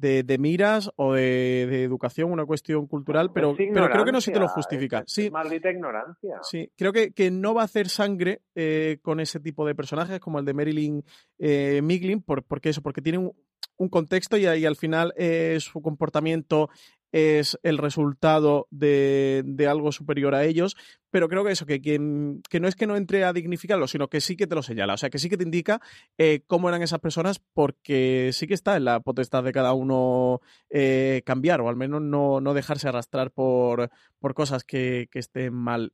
[0.00, 4.40] de, miras o de, educación, una cuestión cultural, pero, pero creo que no se te
[4.40, 5.04] lo justifica.
[5.06, 6.38] sí, maldita ignorancia.
[6.42, 10.20] Sí, creo que, que no va a hacer sangre eh, con ese tipo de personajes
[10.20, 11.04] como el de Marilyn
[11.38, 13.32] eh, Miglin, por, porque eso, porque tiene un,
[13.76, 16.70] un contexto y, y al final eh, su comportamiento
[17.12, 20.76] es el resultado de, de, algo superior a ellos,
[21.10, 24.20] pero creo que eso, que, que, no es que no entre a dignificarlo, sino que
[24.20, 25.80] sí que te lo señala, o sea, que sí que te indica
[26.18, 30.40] eh, cómo eran esas personas, porque sí que está en la potestad de cada uno
[30.68, 35.54] eh, cambiar, o al menos no, no dejarse arrastrar por, por cosas que, que estén
[35.54, 35.92] mal.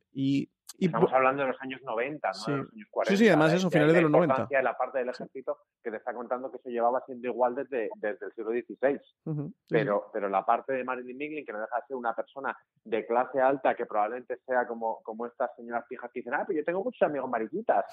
[0.85, 2.33] Estamos hablando de los años 90, ¿no?
[2.33, 2.51] Sí.
[2.51, 3.09] De los años 40.
[3.11, 4.47] Sí, sí, además eso, finales de los 90.
[4.49, 7.89] de la parte del ejército que te está contando que eso llevaba siendo igual desde,
[7.95, 9.49] desde el siglo XVI.
[9.67, 13.05] pero, pero la parte de Marilyn Miglin, que no deja de ser una persona de
[13.05, 16.65] clase alta, que probablemente sea como, como estas señoras fijas que dicen, ah, pero yo
[16.65, 17.85] tengo muchos amigos mariquitas.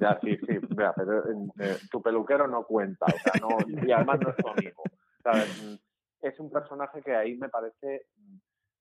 [0.00, 1.24] ya, sí, sí, pero
[1.58, 4.82] eh, tu peluquero no cuenta, o sea, no, y además no es tu amigo.
[5.22, 5.80] ¿sabes?
[6.20, 8.06] Es un personaje que ahí me parece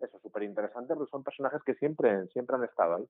[0.04, 3.06] eso, súper interesante, porque son personajes que siempre, siempre han estado ahí.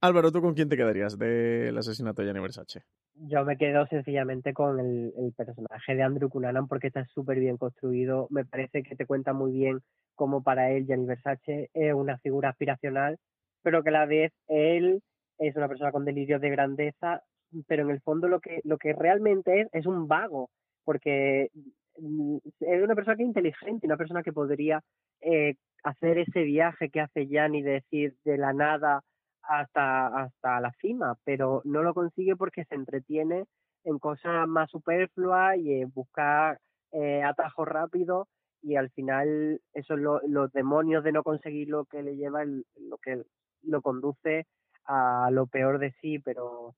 [0.00, 2.82] Álvaro, ¿tú con quién te quedarías del asesinato de Gianni Versace?
[3.14, 8.26] Yo me quedo sencillamente con el, personaje de Andrew Cunanan porque está súper bien construido.
[8.30, 9.80] Me parece que te cuenta muy bien
[10.16, 13.18] cómo para él Gianni Versace es una figura aspiracional,
[13.62, 15.02] pero que a la vez él
[15.38, 17.22] es una persona con delirios de grandeza,
[17.68, 20.50] pero en el fondo lo que, lo que realmente es es un vago,
[20.84, 21.50] porque
[21.96, 24.82] es una persona que es inteligente, una persona que podría
[25.20, 29.02] eh, hacer ese viaje que hace Yanni, decir de la nada
[29.42, 33.44] hasta, hasta la cima, pero no lo consigue porque se entretiene
[33.84, 36.58] en cosas más superfluas y en buscar
[36.92, 38.28] eh, atajos rápidos
[38.62, 42.98] y al final eso lo, los demonios de no conseguir lo que le lleva lo
[42.98, 43.22] que
[43.62, 44.46] lo conduce
[44.84, 46.74] a lo peor de sí pero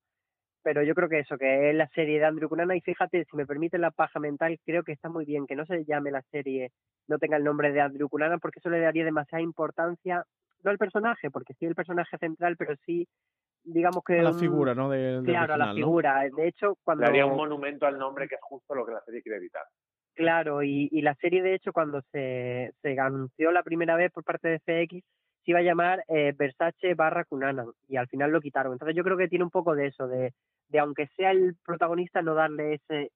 [0.65, 3.37] pero yo creo que eso que es la serie de Andrew Cunanan y fíjate si
[3.37, 6.23] me permite la paja mental creo que está muy bien que no se llame la
[6.23, 6.73] serie
[7.07, 10.25] no tenga el nombre de Andrew Cunanan porque eso le daría demasiada importancia,
[10.62, 13.07] no al personaje, porque sí el personaje central, pero sí,
[13.62, 14.21] digamos que...
[14.21, 14.89] A la figura, ¿no?
[14.91, 16.23] De, claro, a la figura.
[16.35, 17.05] De hecho, cuando...
[17.05, 19.65] Le haría un monumento al nombre que es justo lo que la serie quiere evitar.
[20.15, 24.23] Claro, y, y la serie, de hecho, cuando se, se anunció la primera vez por
[24.23, 25.05] parte de FX,
[25.45, 28.72] se iba a llamar eh, Versace barra Cunanan, y al final lo quitaron.
[28.72, 30.32] Entonces yo creo que tiene un poco de eso, de,
[30.68, 33.11] de aunque sea el protagonista, no darle ese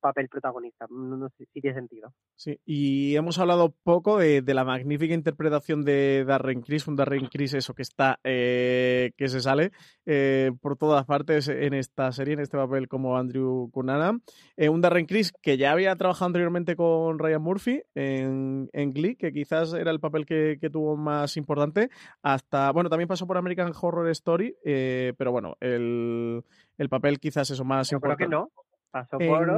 [0.00, 0.86] papel protagonista.
[0.90, 2.12] No, sé si tiene sentido.
[2.36, 7.54] Sí, y hemos hablado poco de, la magnífica interpretación de Darren Criss, un Darren Criss
[7.54, 9.72] eso que está, eh, que se sale
[10.06, 14.22] eh, por todas partes en esta serie, en este papel como Andrew Cunanan.
[14.56, 19.16] Eh, un Darren Criss que ya había trabajado anteriormente con Ryan Murphy en, en Glee,
[19.16, 21.90] que quizás era el papel que, tuvo más importante,
[22.22, 26.42] hasta, bueno, también pasó por American Horror Story, pero bueno, el,
[26.78, 28.24] el papel quizás eso más importante.
[28.24, 28.50] que no.
[28.94, 29.50] ¿Pasó por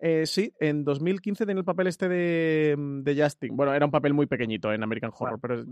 [0.00, 3.56] eh, sí, en 2015 tenía el papel este de, mm, de, Justin.
[3.56, 5.64] Bueno, era un papel muy pequeñito en American Horror, pero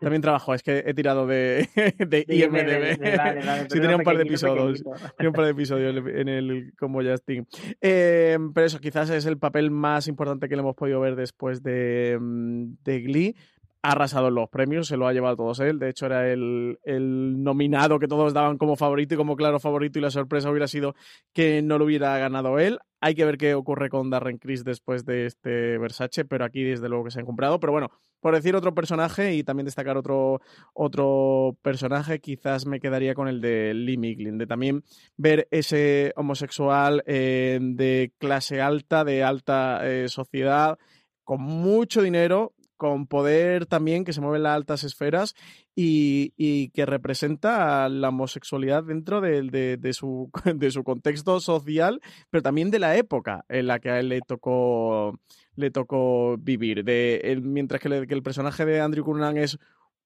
[0.00, 0.54] también trabajó.
[0.54, 1.68] Es que he tirado de,
[1.98, 3.68] de, IMDB.
[3.70, 4.82] sí, tenía un par de episodios.
[5.18, 7.46] Tenía un par de episodios en el como Justin.
[7.82, 11.62] Eh, pero eso, quizás es el papel más importante que le hemos podido ver después
[11.62, 13.36] de, mm, de Glee
[13.84, 15.78] ha arrasado en los premios, se lo ha llevado todos él.
[15.78, 20.02] De hecho, era el, nominado que todos daban como favorito y como claro favorito, y
[20.02, 20.94] la sorpresa hubiera sido
[21.34, 22.78] que no lo hubiera ganado él.
[23.02, 26.88] Hay que ver qué ocurre con Darren Criss después de este Versace, pero aquí desde
[26.88, 27.60] luego que se han comprado.
[27.60, 30.40] Pero bueno, por decir otro personaje y también destacar otro,
[30.72, 34.82] otro personaje, quizás me quedaría con el de Lee Miglin, de también
[35.18, 40.78] ver ese homosexual eh, de clase alta, de alta eh, sociedad,
[41.22, 45.34] con mucho dinero, con poder también que se mueve en las altas esferas
[45.74, 52.00] y, que representa la homosexualidad dentro de, de, su, de su contexto social,
[52.30, 55.18] pero también de la época en la que a él le tocó,
[55.56, 56.84] le tocó vivir.
[56.84, 59.58] De, mientras que, el personaje de Andrew Cunanan es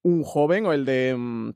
[0.03, 1.51] un joven o el de mm,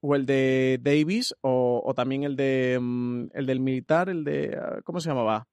[0.00, 4.80] o el de Davis o, también el de mm, el del militar, el de ah,
[4.84, 5.46] ¿cómo se llamaba?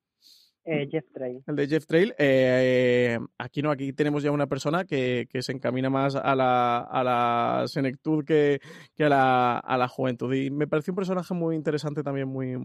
[0.66, 1.43] Eh, Jeff Trail.
[1.45, 2.16] El de Jeff Trail.
[2.18, 7.03] Eh, aquí no, aquí tenemos ya una persona que, se encamina más a la, a
[7.03, 8.61] la senectud que,
[8.99, 10.34] a, la, a la juventud.
[10.34, 12.55] Y me pareció un personaje muy interesante también, muy,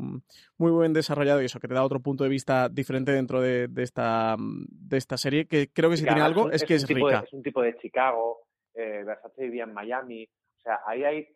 [0.56, 3.68] muy bien desarrollado y eso, que te da otro punto de vista diferente dentro de,
[3.78, 7.24] esta, de esta serie, que creo que si tiene algo es, que es rica.
[7.26, 11.28] es un tipo de Chicago, eh, Versace vivía en Miami, O sea, ahí hay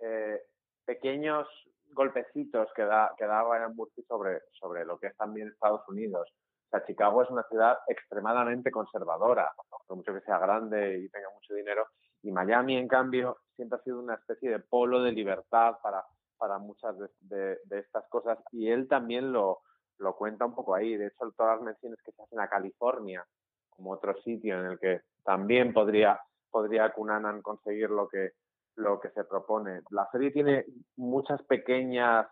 [0.00, 0.40] eh,
[0.84, 1.48] pequeños
[1.94, 6.28] golpecitos que da, que da Ryan Murphy sobre, sobre lo que es también Estados Unidos.
[6.66, 9.52] O sea, Chicago es una ciudad extremadamente conservadora,
[9.86, 11.86] por mucho que sea grande y tenga mucho dinero.
[12.22, 16.04] Y Miami, en cambio, siempre ha sido una especie de polo de libertad para,
[16.36, 18.38] para muchas de, estas cosas.
[18.52, 19.60] Y él también lo,
[19.98, 20.96] lo cuenta un poco ahí.
[20.96, 23.24] De hecho, todas las menciones que se hacen a California
[23.70, 26.20] como otro sitio en el que también podría,
[26.50, 28.32] podría Cunanan conseguir lo que,
[28.76, 29.82] lo que se propone.
[29.90, 30.64] La serie tiene
[30.96, 32.26] muchas pequeñas,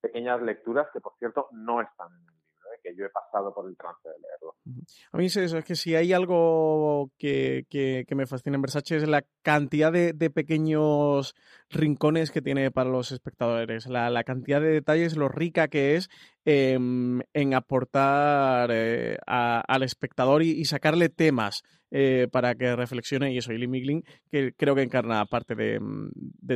[0.00, 2.80] pequeñas lecturas que, por cierto, no están en el libro, ¿eh?
[2.82, 4.54] que yo he pasado por el trance de leerlo.
[5.12, 8.96] A mí es eso, es que si hay algo que, que, me fascina en Versace
[8.96, 11.34] es la cantidad de, de, pequeños
[11.70, 16.08] rincones que tiene para los espectadores, la, la cantidad de detalles, lo rica que es
[16.48, 23.52] Em, en aportar eh, al espectador y, sacarle temas eh, para que reflexione y eso,
[23.52, 26.10] y Lee que creo que encarna parte de, mm,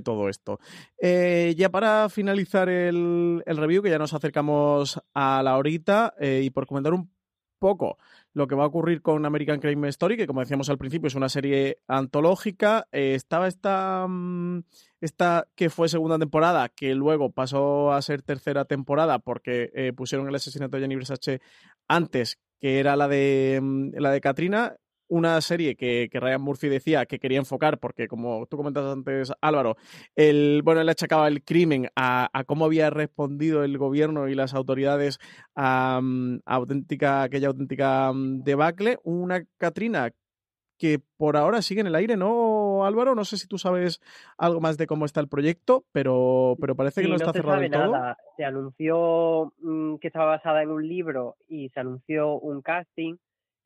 [0.04, 0.60] todo esto.
[1.02, 6.50] Eh, ya para finalizar el, el, review, que ya nos acercamos a la horita, y
[6.50, 7.10] por comentar un
[7.58, 7.98] poco
[8.32, 11.14] lo que va a ocurrir con American Crime Story, que como decíamos al principio es
[11.14, 12.86] una serie antológica.
[12.92, 14.62] Eh, estaba esta, mm,
[15.00, 20.28] esta que fue segunda temporada, que luego pasó a ser tercera temporada porque eh, pusieron
[20.28, 21.40] el asesinato de Jenny Versace
[21.88, 24.76] antes, que era la de, mm, la de Katrina
[25.10, 29.76] una serie que, Ryan Murphy decía que quería enfocar, porque como tú comentas antes, Álvaro,
[30.14, 35.18] el, bueno, él achacaba el crimen a, cómo había respondido el gobierno y las autoridades
[35.54, 38.98] a, mm, auténtica, aquella auténtica mm, debacle.
[39.02, 40.12] Una Katrina
[40.78, 43.14] que por ahora sigue en el aire, ¿no, Álvaro?
[43.14, 44.00] No sé si tú sabes
[44.38, 47.70] algo más de cómo está el proyecto, pero, pero parece que no, está cerrado del
[47.70, 47.92] todo.
[47.92, 48.16] Nada.
[48.36, 53.16] Se anunció mm, que estaba basada en un libro y se anunció un casting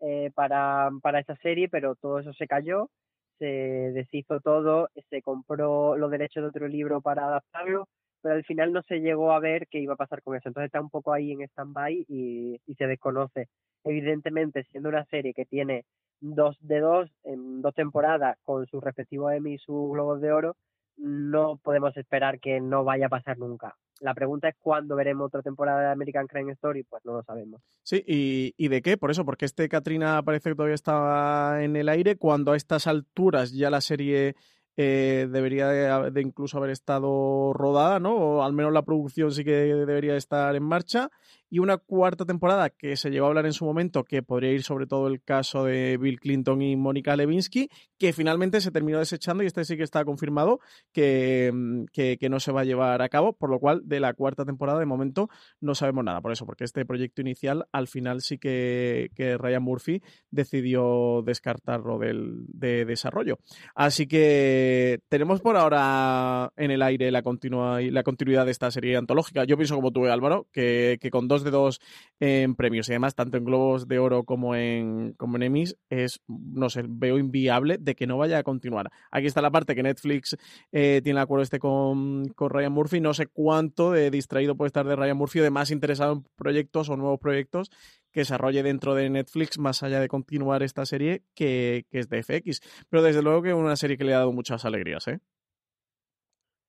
[0.01, 2.91] eh, para, para esa serie, pero todo eso se cayó,
[3.39, 7.89] se deshizo todo, se compró los derechos de otro libro para adaptarlo,
[8.23, 10.49] pero al final no se llegó a ver qué iba a pasar con eso.
[10.49, 13.49] Entonces está un poco ahí en stand-by y, y se desconoce.
[13.85, 15.85] Evidentemente, siendo una serie que tiene
[16.21, 20.57] dos de dos en dos temporadas con sus respectivos Emmy y sus Globos de Oro,
[20.97, 23.77] no podemos esperar que no vaya a pasar nunca.
[24.01, 27.61] La pregunta es cuándo veremos otra temporada de American Crime Story, pues no lo sabemos.
[27.83, 28.97] Sí, ¿y, de qué?
[28.97, 32.87] Por eso, porque este Katrina parece que todavía estaba en el aire, cuando a estas
[32.87, 34.35] alturas ya la serie
[34.77, 38.15] eh, debería de, incluso haber estado rodada, ¿no?
[38.17, 41.11] O al menos la producción sí que debería estar en marcha.
[41.51, 44.63] Y una cuarta temporada que se llegó a hablar en su momento, que podría ir
[44.63, 47.69] sobre todo el caso de Bill Clinton y Mónica Levinsky,
[47.99, 50.61] que finalmente se terminó desechando y este sí que está confirmado
[50.93, 54.15] que, mm, que, no se va a llevar a cabo, por lo cual de la
[54.15, 55.29] cuarta temporada de momento
[55.61, 56.21] no sabemos nada.
[56.21, 61.99] Por eso, porque este proyecto inicial al final sí que, que Ryan Murphy decidió descartarlo
[61.99, 63.39] del, de desarrollo.
[63.75, 68.97] Así que tenemos por ahora en el aire la, continua, la continuidad de esta serie
[68.97, 69.45] antológica.
[69.45, 71.81] Yo pienso como tú, Álvaro, que, con dos de dos
[72.21, 76.21] en premios y además tanto en Globos de Oro como en, como en Emmys es,
[76.29, 78.91] no sé, veo inviable de que no vaya a continuar.
[79.11, 80.37] Aquí está la parte que Netflix
[80.71, 83.01] eh, tiene el acuerdo este con, con Ryan Murphy.
[83.01, 86.25] No sé cuánto de distraído puede estar de Ryan Murphy o de más interesado en
[86.37, 87.71] proyectos o nuevos proyectos
[88.15, 92.61] que desarrolle dentro de Netflix, más allá de continuar esta serie que, es de FX.
[92.89, 95.19] Pero desde luego que es una serie que le ha dado muchas alegrías, ¿eh?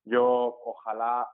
[0.06, 1.28] Yo, ojalá,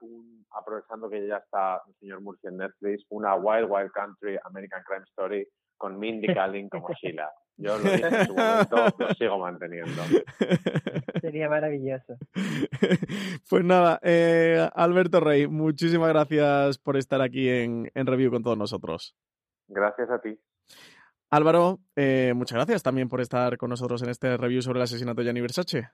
[0.50, 5.04] aprovechando que ya está el señor Murphy en Netflix, una Wild Wild Country American Crime
[5.08, 5.46] Story
[5.76, 7.30] con Mindy Kaling como Sheila.
[7.58, 10.02] Yo lo dije en su momento, lo sigo manteniendo.
[11.20, 12.16] Sería maravilloso.
[13.48, 18.56] Pues nada, eh, Alberto Rey, muchísimas gracias por estar aquí en, en Review con todos
[18.56, 19.14] nosotros.
[19.68, 20.38] Gracias a ti.
[21.30, 25.20] Álvaro, eh, muchas gracias también por estar con nosotros en este review sobre el asesinato
[25.20, 25.90] de Gianni Versace.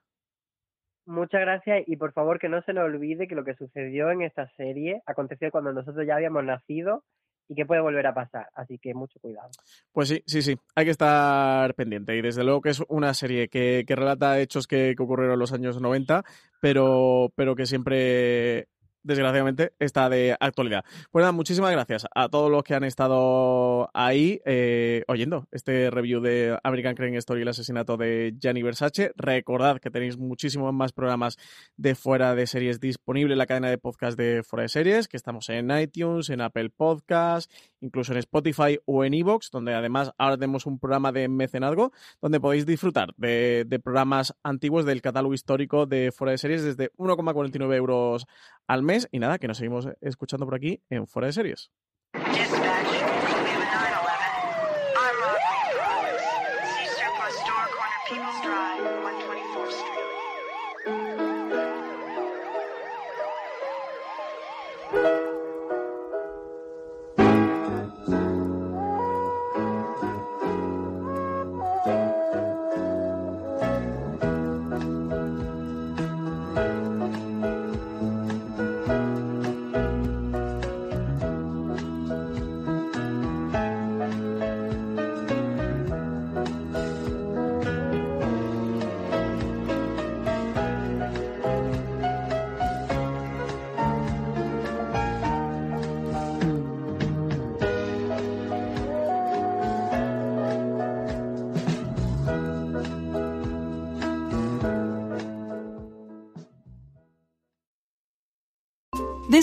[1.09, 4.21] Muchas gracias y por favor que no se nos olvide que lo que sucedió en
[4.21, 7.03] esta serie aconteció cuando nosotros ya habíamos nacido
[7.49, 8.49] y que puede volver a pasar.
[8.55, 9.49] Así que mucho cuidado.
[9.91, 10.59] Pues sí, sí, sí.
[10.75, 12.15] Hay que estar pendiente.
[12.15, 15.55] Y desde luego que es una serie que, relata hechos que, que, ocurrieron en los
[15.55, 16.25] años 90,
[16.61, 18.69] pero, pero que siempre
[19.09, 20.85] desgraciadamente, está de actualidad.
[21.11, 26.21] Pues nada, muchísimas gracias a todos los que han estado ahí eh, oyendo este review
[26.21, 29.13] de American Crime Story, el asesinato de Gianni Versace.
[29.17, 31.37] Recordad que tenéis muchísimos más programas
[31.77, 35.17] de fuera de series disponibles en la cadena de podcast de fuera de series, que
[35.17, 37.51] estamos en iTunes, en Apple Podcast,
[37.81, 42.41] incluso en Spotify o en Evox, donde además ahora tenemos un programa de mecenazgo, donde
[42.41, 47.75] podéis disfrutar de, de programas antiguos del catálogo histórico de fuera de series desde 1,49
[47.75, 48.27] euros
[48.67, 51.71] al mes y nada, que nos seguimos escuchando por aquí en Fuera de Series.